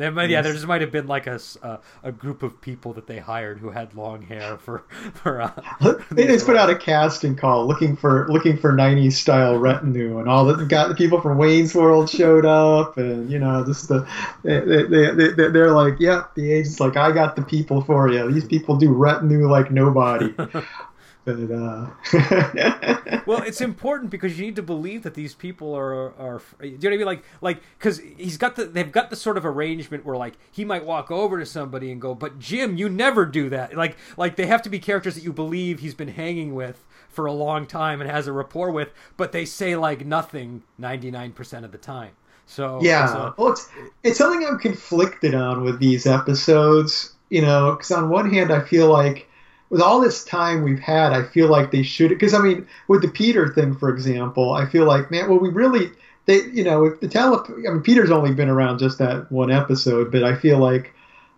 [0.00, 2.94] There might, yeah, there just might have been like a, a, a, group of people
[2.94, 4.78] that they hired who had long hair for
[5.14, 5.42] for.
[5.42, 10.18] Uh, they just put out a casting call looking for looking for '90s style retinue,
[10.18, 13.88] and all the got the people from Wayne's World showed up, and you know, just
[13.88, 14.08] the
[14.42, 18.32] they, they, they, they're like, yeah, the agent's like, I got the people for you.
[18.32, 20.34] These people do retinue like nobody.
[21.24, 21.90] but uh...
[23.26, 26.40] well, it's important because you need to believe that these people are are.
[26.60, 27.06] Do you know what I mean?
[27.06, 30.64] Like like because he's got the they've got the sort of arrangement where like he
[30.64, 34.36] might walk over to somebody and go, "But Jim, you never do that." Like like
[34.36, 37.66] they have to be characters that you believe he's been hanging with for a long
[37.66, 41.72] time and has a rapport with, but they say like nothing ninety nine percent of
[41.72, 42.12] the time.
[42.46, 43.68] So yeah, it's a, well, it's
[44.02, 47.14] it's something I'm conflicted on with these episodes.
[47.28, 49.29] You know, because on one hand, I feel like
[49.70, 52.10] with all this time we've had, I feel like they should.
[52.10, 55.48] Because I mean, with the Peter thing, for example, I feel like man, well, we
[55.48, 55.90] really
[56.26, 57.42] they you know if the tele.
[57.48, 60.92] I mean, Peter's only been around just that one episode, but I feel like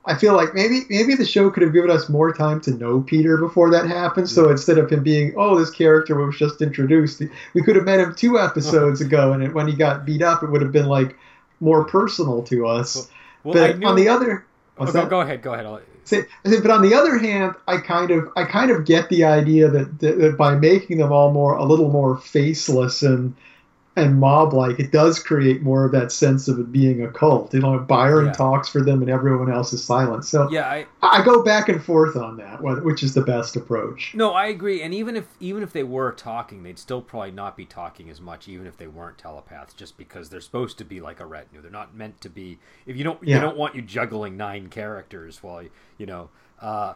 [0.05, 3.03] I feel like maybe maybe the show could have given us more time to know
[3.03, 4.29] Peter before that happened.
[4.29, 7.23] So instead of him being, oh, this character was just introduced,
[7.55, 10.43] we could have met him two episodes ago, and it, when he got beat up,
[10.43, 11.17] it would have been like
[11.61, 13.09] more personal to us.
[13.45, 13.87] Well, but knew...
[13.87, 14.45] on the other,
[14.79, 15.67] oh, go, go, ahead, go ahead.
[15.67, 15.81] I'll...
[16.05, 19.69] Say, but on the other hand, I kind of I kind of get the idea
[19.69, 23.35] that, that, that by making them all more a little more faceless and
[23.95, 27.53] and mob like, it does create more of that sense of it being a cult.
[27.53, 28.33] You know, Byron yeah.
[28.33, 30.25] talks for them and everyone else is silent.
[30.25, 34.15] So yeah, I, I go back and forth on that, which is the best approach.
[34.15, 34.83] No, I agree.
[34.83, 38.21] And even if even if they were talking, they'd still probably not be talking as
[38.21, 41.61] much, even if they weren't telepaths, just because they're supposed to be like a retinue.
[41.61, 42.59] They're not meant to be.
[42.87, 43.37] If you don't, yeah.
[43.37, 45.65] you don't want you juggling nine characters while
[45.99, 46.31] you know.
[46.61, 46.95] Uh,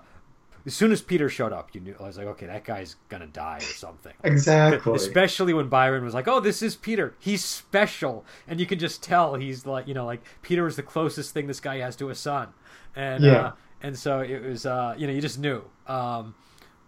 [0.66, 3.28] as soon as Peter showed up, you knew I was like, okay, that guy's gonna
[3.28, 4.12] die or something.
[4.24, 4.94] Exactly.
[4.94, 7.14] Especially when Byron was like, oh, this is Peter.
[7.20, 10.82] He's special, and you can just tell he's like, you know, like Peter is the
[10.82, 12.48] closest thing this guy has to a son,
[12.96, 13.32] and yeah.
[13.32, 13.52] Uh,
[13.82, 15.62] and so it was, uh, you know, you just knew.
[15.86, 16.34] Um,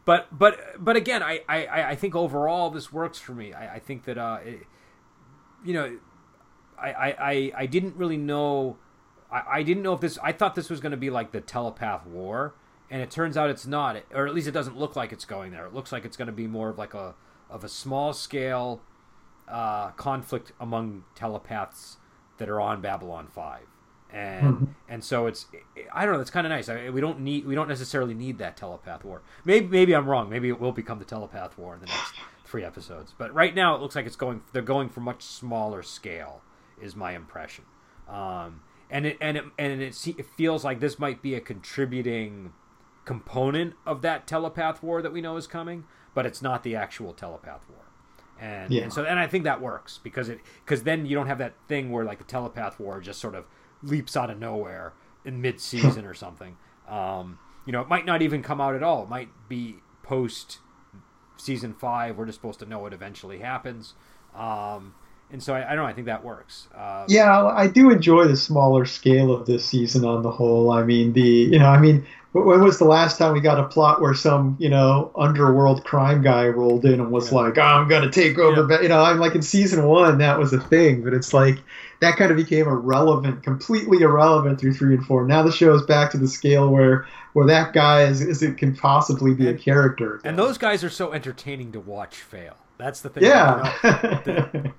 [0.04, 3.52] but but but again, I, I I think overall this works for me.
[3.52, 4.60] I, I think that uh, it,
[5.64, 5.98] you know,
[6.80, 8.78] I, I I didn't really know.
[9.30, 10.18] I, I didn't know if this.
[10.22, 12.54] I thought this was going to be like the telepath war
[12.90, 15.52] and it turns out it's not, or at least it doesn't look like it's going
[15.52, 15.66] there.
[15.66, 17.14] It looks like it's going to be more of like a
[17.50, 18.80] of a small scale
[19.46, 21.96] uh, conflict among telepaths
[22.38, 23.66] that are on Babylon Five,
[24.12, 24.64] and mm-hmm.
[24.88, 25.46] and so it's
[25.92, 26.20] I don't know.
[26.20, 26.68] It's kind of nice.
[26.68, 29.22] I, we don't need we don't necessarily need that telepath war.
[29.44, 30.30] Maybe maybe I'm wrong.
[30.30, 32.14] Maybe it will become the telepath war in the next
[32.44, 33.14] three episodes.
[33.16, 34.42] But right now it looks like it's going.
[34.52, 36.42] They're going for much smaller scale.
[36.80, 37.64] Is my impression.
[38.08, 38.60] Um,
[38.90, 42.52] and it and it and it, it feels like this might be a contributing
[43.08, 47.14] component of that telepath war that we know is coming, but it's not the actual
[47.14, 47.86] telepath war.
[48.38, 48.82] And, yeah.
[48.82, 51.54] and so and I think that works because it because then you don't have that
[51.68, 53.46] thing where like the telepath war just sort of
[53.82, 54.92] leaps out of nowhere
[55.24, 56.58] in mid season or something.
[56.86, 59.04] Um, you know, it might not even come out at all.
[59.04, 60.58] It might be post
[61.38, 62.18] season five.
[62.18, 63.94] We're just supposed to know it eventually happens.
[64.34, 64.94] Um,
[65.30, 65.90] and so I, I, don't know.
[65.90, 66.68] I think that works.
[66.74, 70.70] Uh, yeah, I do enjoy the smaller scale of this season on the whole.
[70.70, 73.68] I mean, the you know, I mean, when was the last time we got a
[73.68, 77.38] plot where some you know underworld crime guy rolled in and was yeah.
[77.38, 78.66] like, oh, "I'm gonna take over"?
[78.72, 78.80] Yeah.
[78.80, 81.58] You know, I'm like in season one that was a thing, but it's like
[82.00, 85.26] that kind of became irrelevant, completely irrelevant through three and four.
[85.26, 88.56] Now the show is back to the scale where where that guy is, is it
[88.56, 90.20] can possibly be and, a character.
[90.24, 92.56] And those guys are so entertaining to watch fail.
[92.78, 93.24] That's the thing.
[93.24, 93.72] Yeah.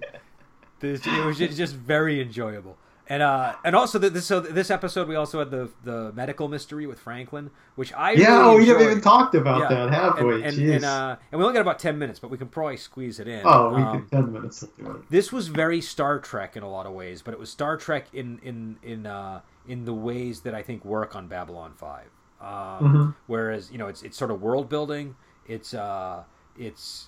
[0.80, 2.78] the, it was just very enjoyable.
[3.12, 6.48] And uh, and also the, this so this episode we also had the the medical
[6.48, 9.86] mystery with Franklin, which I yeah really oh we haven't even talked about yeah.
[9.86, 10.44] that have we?
[10.44, 12.78] And, and, and, uh, and, we only got about ten minutes, but we can probably
[12.78, 13.42] squeeze it in.
[13.46, 14.64] Oh, we um, ten minutes.
[15.10, 18.06] This was very Star Trek in a lot of ways, but it was Star Trek
[18.14, 22.10] in in in uh, in the ways that I think work on Babylon Five.
[22.40, 23.10] Um, mm-hmm.
[23.26, 25.16] Whereas you know it's it's sort of world building.
[25.48, 26.26] It's uh
[26.60, 27.08] it's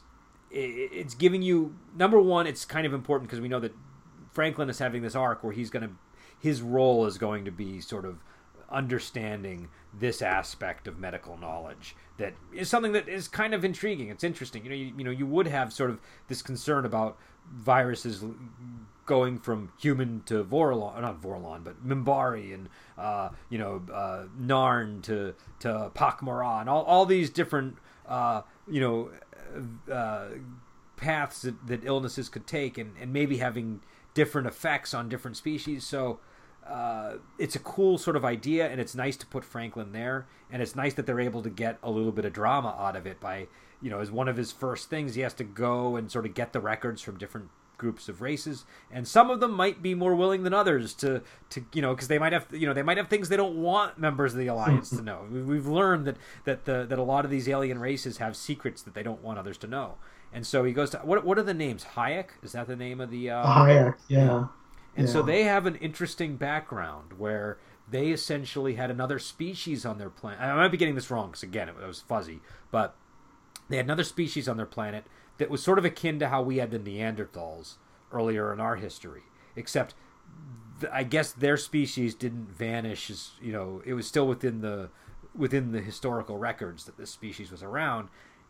[0.51, 2.47] it's giving you number one.
[2.47, 3.73] It's kind of important because we know that
[4.31, 5.95] Franklin is having this arc where he's going to
[6.39, 8.17] his role is going to be sort of
[8.69, 14.09] understanding this aspect of medical knowledge that is something that is kind of intriguing.
[14.09, 14.63] It's interesting.
[14.63, 17.17] You know, you, you know, you would have sort of this concern about
[17.53, 18.23] viruses
[19.05, 25.01] going from human to Vorlon, not Vorlon, but Minbari and uh, you know uh, Narn
[25.03, 27.77] to to Pak'ma'ra and all, all these different
[28.07, 29.11] uh, you know
[29.91, 30.27] uh,
[30.97, 33.81] paths that, that illnesses could take, and, and maybe having
[34.13, 35.85] different effects on different species.
[35.85, 36.19] So
[36.67, 40.61] uh, it's a cool sort of idea, and it's nice to put Franklin there, and
[40.61, 43.19] it's nice that they're able to get a little bit of drama out of it
[43.19, 43.47] by,
[43.81, 46.33] you know, as one of his first things, he has to go and sort of
[46.33, 47.49] get the records from different
[47.81, 51.65] groups of races, and some of them might be more willing than others to, to
[51.73, 53.97] you know, because they might have, you know, they might have things they don't want
[53.97, 55.25] members of the alliance to know.
[55.31, 58.93] We've learned that that the that a lot of these alien races have secrets that
[58.93, 59.95] they don't want others to know.
[60.31, 61.25] And so he goes to what?
[61.25, 61.83] What are the names?
[61.95, 63.31] Hyach is that the name of the?
[63.31, 64.45] Uh, Hyach, yeah.
[64.95, 65.13] And yeah.
[65.13, 67.57] so they have an interesting background where
[67.89, 70.39] they essentially had another species on their planet.
[70.39, 72.95] I might be getting this wrong because again, it was fuzzy, but
[73.69, 75.05] they had another species on their planet
[75.41, 77.75] that was sort of akin to how we had the Neanderthals
[78.11, 79.23] earlier in our history,
[79.55, 79.95] except
[80.79, 83.09] th- I guess their species didn't vanish.
[83.09, 84.89] As you know, it was still within the
[85.35, 88.09] within the historical records that this species was around,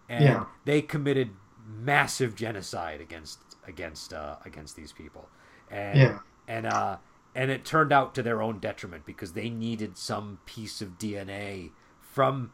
[0.10, 0.46] and Yeah.
[0.66, 1.30] they committed
[1.66, 5.30] massive genocide against against uh, against these people,
[5.70, 6.20] and Yeah.
[6.48, 6.98] and uh,
[7.34, 11.72] and it turned out to their own detriment because they needed some piece of DNA
[12.02, 12.52] from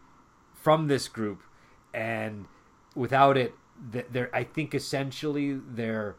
[0.54, 1.42] from this group,
[1.94, 2.46] and
[2.96, 3.56] without it,
[3.92, 6.16] th- their I think essentially their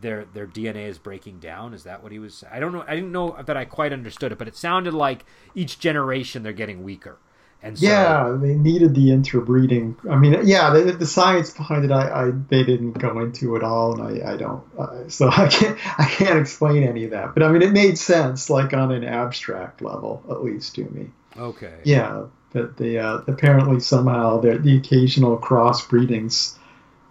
[0.00, 1.74] their their DNA is breaking down.
[1.74, 2.44] Is that what he was?
[2.50, 2.84] I don't know.
[2.86, 5.24] I didn't know that I quite understood it, but it sounded like
[5.54, 7.18] each generation they're getting weaker,
[7.62, 9.96] and so, Yeah, they needed the interbreeding.
[10.10, 13.62] I mean, yeah, the, the science behind it, I, I they didn't go into at
[13.62, 14.62] all, and I, I don't.
[14.78, 17.32] Uh, so I can't I can't explain any of that.
[17.34, 21.10] But I mean, it made sense, like on an abstract level, at least to me.
[21.36, 26.56] okay, Yeah, that the uh, apparently somehow the the occasional crossbreedings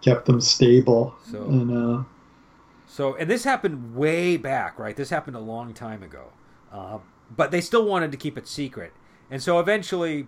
[0.02, 2.02] kept them stable, So- and uh,
[2.86, 4.94] So, and this happened way back, right?
[4.94, 6.24] This happened a long time ago.
[6.70, 6.98] Uh,
[7.34, 8.92] but they still wanted to keep it secret.
[9.30, 10.26] And so eventually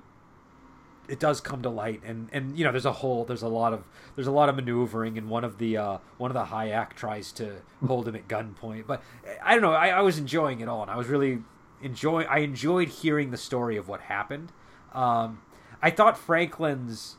[1.07, 2.01] it does come to light.
[2.05, 4.57] And and you know there's a whole there's a lot of there's a lot of
[4.57, 5.19] maneuvering.
[5.19, 7.57] And one of the uh one of the Hyach tries to
[7.87, 8.87] hold him at gunpoint.
[8.87, 9.03] But
[9.43, 9.73] i don't know.
[9.73, 10.81] I, I was enjoying it all.
[10.83, 11.43] And i was really
[11.83, 14.53] enjoying i enjoyed hearing the story of what happened.
[14.95, 15.43] Um
[15.83, 17.17] i thought franklin's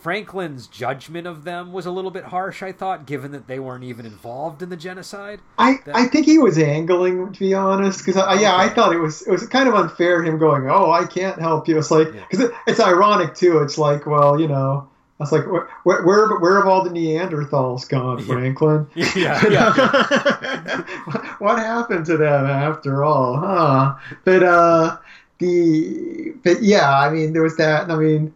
[0.00, 3.84] Franklin's judgment of them was a little bit harsh, I thought, given that they weren't
[3.84, 5.40] even involved in the genocide.
[5.58, 8.94] I, That- I think he was angling to be honest because I, yeah I thought
[8.94, 11.90] it was it was kind of unfair him going oh I can't help you it's
[11.90, 12.20] like Yeah.
[12.30, 14.88] because it, it's ironic too it's like well you know
[15.18, 18.24] I was like where where where, where have all the Neanderthals gone Yeah.
[18.24, 21.34] Franklin Yeah, yeah.
[21.38, 23.94] what happened to them after all huh
[24.24, 24.96] but uh
[25.38, 28.32] the but yeah I mean there was that I mean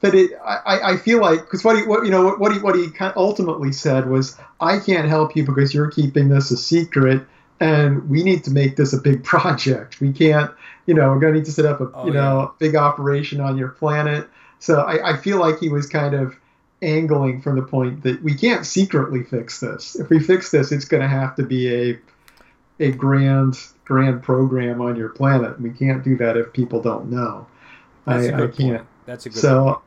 [0.00, 2.58] but it, I, I feel like because what he what you know what what he
[2.60, 7.24] what he ultimately said was I can't help you because you're keeping this a secret
[7.60, 10.00] and we need to make this a big project.
[10.00, 10.50] We can't
[10.86, 13.58] you know we're gonna need to set up a Oh, you know big operation on
[13.58, 14.28] your planet.
[14.60, 16.34] So I, I feel like he was kind of
[16.82, 19.96] angling from the point that we can't secretly fix this.
[19.96, 21.98] If we fix this, it's going to have to be a
[22.80, 25.60] a grand grand program on your planet.
[25.60, 27.46] We can't do that if people don't know.
[28.06, 28.54] That's I, I can't.
[28.54, 28.86] point.
[29.06, 29.82] That's a good So,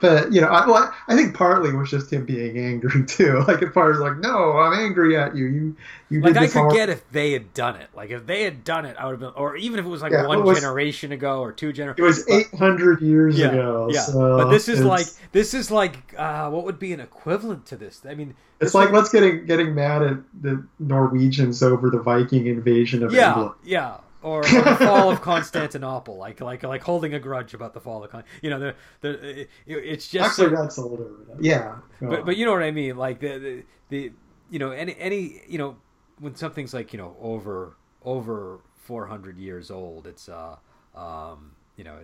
[0.00, 3.42] but you know, I, well, I think partly was just him being angry too.
[3.48, 5.46] Like, if part was like, "No, I'm angry at you.
[5.46, 5.76] You,
[6.10, 7.88] you Like I could all- get if they had done it.
[7.94, 10.02] Like if they had done it, I would have been, or even if it was
[10.02, 12.24] like Yeah, one was- generation ago or two generations.
[12.26, 13.88] It was 800 years Yeah, ago.
[13.92, 14.00] yeah.
[14.02, 17.76] So but this is like this is like uh, what would be an equivalent to
[17.76, 18.02] this?
[18.08, 23.02] I mean, it's like let's getting getting mad at the Norwegians over the Viking invasion
[23.02, 23.54] of yeah, England.
[23.64, 27.80] yeah, or, or the fall of Constantinople, like like like holding a grudge about the
[27.80, 28.24] fall of Con.
[28.42, 31.10] You know, the the it, it's just Actually, so- that's older.
[31.40, 32.96] Yeah, but but you know what I mean.
[32.96, 34.12] Like the the, the
[34.50, 35.76] you know any any you know
[36.18, 40.56] when something's like you know over over four hundred years old, it's uh
[40.94, 41.96] um you know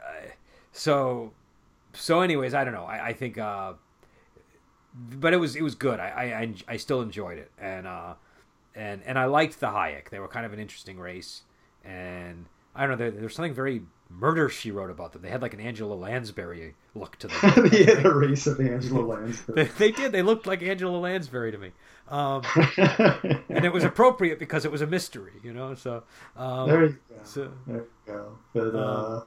[0.00, 0.28] uh,
[0.72, 1.32] so
[1.92, 3.72] so anyways I don't know I, I think uh
[4.94, 8.14] but it was it was good I, I I I still enjoyed it and uh
[8.76, 11.42] and and I liked the Hyach they were kind of an interesting race
[11.84, 15.42] and I don't know there, there's something very murder she wrote about them they had
[15.42, 19.64] like an Angela Lansbury look to them he had a race of Angela Lansbury.
[19.64, 20.12] they, they did.
[20.12, 21.72] They looked like Angela Lansbury to me,
[22.08, 22.42] um,
[23.48, 25.74] and it was appropriate because it was a mystery, you know.
[25.74, 26.04] So,
[26.36, 27.16] um, there you go.
[27.24, 28.38] so There you go.
[28.54, 29.22] But Uh, uh,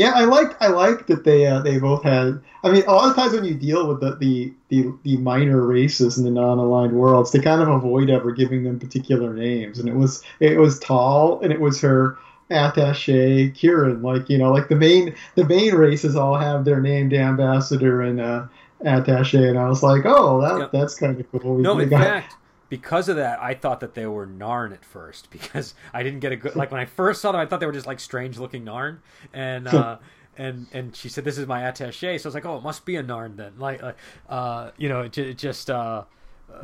[0.00, 2.40] yeah, I like I like that they uh, they both had.
[2.64, 5.60] I mean, a lot of times when you deal with the the, the, the minor
[5.66, 9.78] races in the non-aligned worlds, they kind of avoid ever giving them particular names.
[9.78, 12.18] And it was it was Tall, and it was her
[12.50, 14.02] attaché Kieran.
[14.02, 18.20] Like you know, like the main the main races all have their named ambassador and
[18.20, 18.46] uh,
[18.84, 20.72] attaché, and I was like, oh, that Yep.
[20.72, 21.56] that's kind of cool.
[21.56, 22.34] We- no, in got- fact,
[22.70, 26.32] because of that, I thought that they were Narn at first because I didn't get
[26.32, 28.38] a good like when I first saw them, I thought they were just like strange
[28.38, 28.98] looking Narn,
[29.34, 29.98] and uh,
[30.38, 32.86] and and she said this is my attaché, so I was like, oh, it must
[32.86, 33.96] be a Narn then, like, like
[34.30, 36.04] uh, you know, it, it just uh,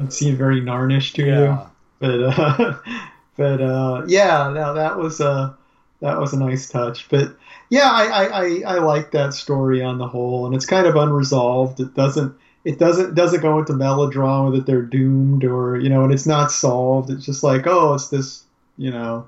[0.00, 1.58] it seemed very Narnish to you.
[1.98, 2.78] but uh,
[3.36, 5.52] but uh, yeah, no, that was uh,
[6.00, 7.08] that was a nice touch.
[7.08, 7.36] But
[7.68, 10.94] yeah, I, I, I, I like that story on the whole, and it's kind of
[10.94, 11.80] unresolved.
[11.80, 12.36] It doesn't
[12.66, 16.50] it doesn't doesn't go into melodrama that they're doomed or you know, and it's not
[16.50, 17.10] solved.
[17.10, 18.42] It's just like oh, it's this
[18.76, 19.26] you know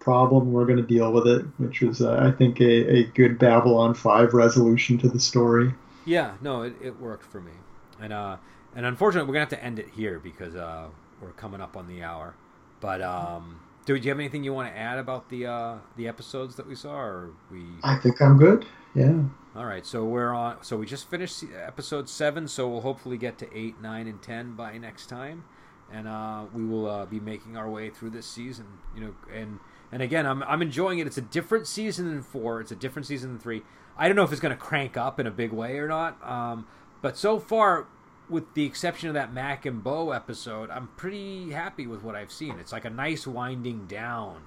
[0.00, 0.52] problem.
[0.52, 3.92] We're going to deal with it, which was uh, I think a, a good Babylon
[3.92, 5.74] Five resolution to the story.
[6.06, 7.52] Yeah, no, it, it worked for me,
[8.00, 8.38] and uh,
[8.74, 10.86] and unfortunately, we're gonna have to end it here because uh,
[11.20, 12.34] we're coming up on the hour.
[12.80, 16.08] But um, dude do you have anything you want to add about the uh, the
[16.08, 17.66] episodes that we saw, or we?
[17.84, 18.64] I think I'm good.
[18.94, 19.22] Yeah.
[19.54, 20.62] All right, so we're on.
[20.62, 24.54] So we just finished episode seven, so we'll hopefully get to eight, nine, and ten
[24.54, 25.44] by next time,
[25.92, 28.66] and uh, we will uh, be making our way through this season.
[28.94, 29.58] You know, and
[29.90, 31.06] and again, I'm I'm enjoying it.
[31.06, 32.60] It's a different season than four.
[32.60, 33.62] It's a different season than three.
[33.96, 36.18] I don't know if it's going to crank up in a big way or not.
[36.22, 36.66] Um,
[37.02, 37.88] but so far,
[38.28, 42.30] with the exception of that Mack and Bo episode, I'm pretty happy with what I've
[42.30, 42.58] seen.
[42.60, 44.42] It's like a nice winding down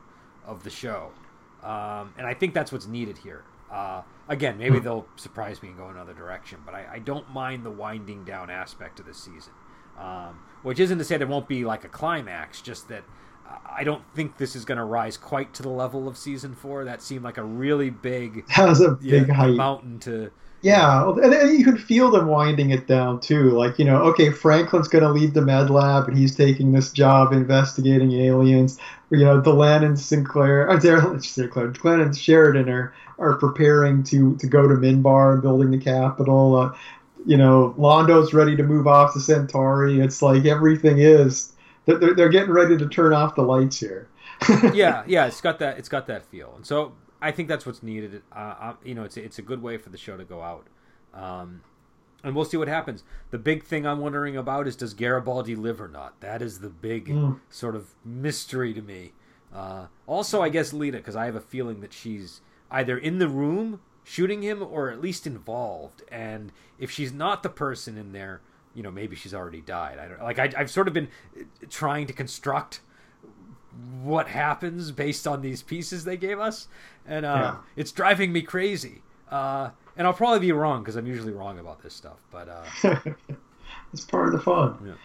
[0.45, 1.11] of the show,
[1.63, 3.43] um, and I think that's what's needed here.
[3.69, 4.01] Uh,
[4.31, 7.69] again, maybe they'll surprise me and go another direction, but I, I don't mind the
[7.69, 9.53] winding down aspect of this season.
[9.99, 13.03] Um, which isn't to say there won't be like a climax, just that
[13.65, 16.85] I don't think this is going to rise quite to the level of season four.
[16.85, 20.31] That seemed like a really big, that was a big mountain to.
[20.63, 23.49] Yeah, and then you could feel them winding it down too.
[23.51, 26.91] Like you know, okay, Franklin's going to leave the med lab, and he's taking this
[26.91, 28.77] job investigating aliens.
[29.09, 34.47] You know, Delenn and Sinclair, uh, Sinclair, Glenn and Sheridan are are preparing to to
[34.47, 36.55] go to Minbar and building the Capitol.
[36.55, 36.73] Uh,
[37.25, 39.99] you know, Londo's ready to move off to Centauri.
[39.99, 41.53] It's like everything is.
[41.85, 44.07] They're, they're getting ready to turn off the lights here.
[44.73, 45.77] yeah, yeah, it's got that.
[45.77, 48.23] It's got that feel, and so I think that's what's needed.
[48.31, 50.65] Uh, you know, it's it's a good way for the show to go out,
[51.13, 51.61] um,
[52.23, 53.03] and we'll see what happens.
[53.29, 56.19] The big thing I'm wondering about is does Garibaldi live or not?
[56.21, 57.39] That is the big Mm.
[57.49, 59.13] sort of mystery to me.
[59.53, 62.41] Uh, also, I guess Lyta, because I have a feeling that she's
[62.71, 66.01] either in the room shooting him or at least involved.
[66.11, 68.41] And if she's not the person in there,
[68.73, 69.99] you know, maybe she's already died.
[69.99, 70.39] I don't like.
[70.39, 71.09] I, I've sort of been
[71.39, 72.79] uh, trying to construct
[74.01, 76.67] what happens based on these pieces they gave us,
[77.05, 77.57] and uh, Yeah.
[77.75, 79.01] it's driving me crazy.
[79.29, 82.17] Uh, and I'll probably be wrong because I'm usually wrong about this stuff.
[82.31, 82.99] But uh,
[83.93, 84.97] it's part of the fun.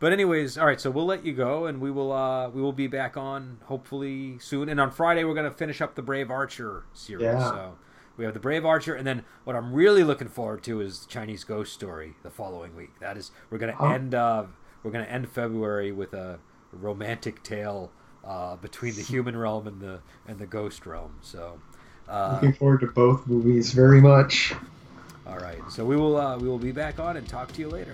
[0.00, 0.80] But anyways, all right.
[0.80, 4.38] So we'll let you go, and we will uh, we will be back on hopefully
[4.40, 4.68] soon.
[4.68, 7.24] And on Friday we're gonna finish up the Brave Archer series.
[7.24, 7.50] Yeah.
[7.50, 7.78] So
[8.16, 11.44] we have the Brave Archer, and then what I'm really looking forward to is Chinese
[11.44, 12.98] Ghost Story the following week.
[13.00, 13.90] That is we're gonna Oh.
[13.90, 14.44] end uh,
[14.82, 16.38] we're gonna end February with a
[16.72, 17.90] romantic tale
[18.24, 21.14] uh, between the human realm and the and the ghost realm.
[21.22, 21.58] So.
[22.08, 24.54] Uh, Looking forward to both movies very much.
[25.26, 27.68] all right, so we will uh, we will be back on and talk to you
[27.68, 27.92] later.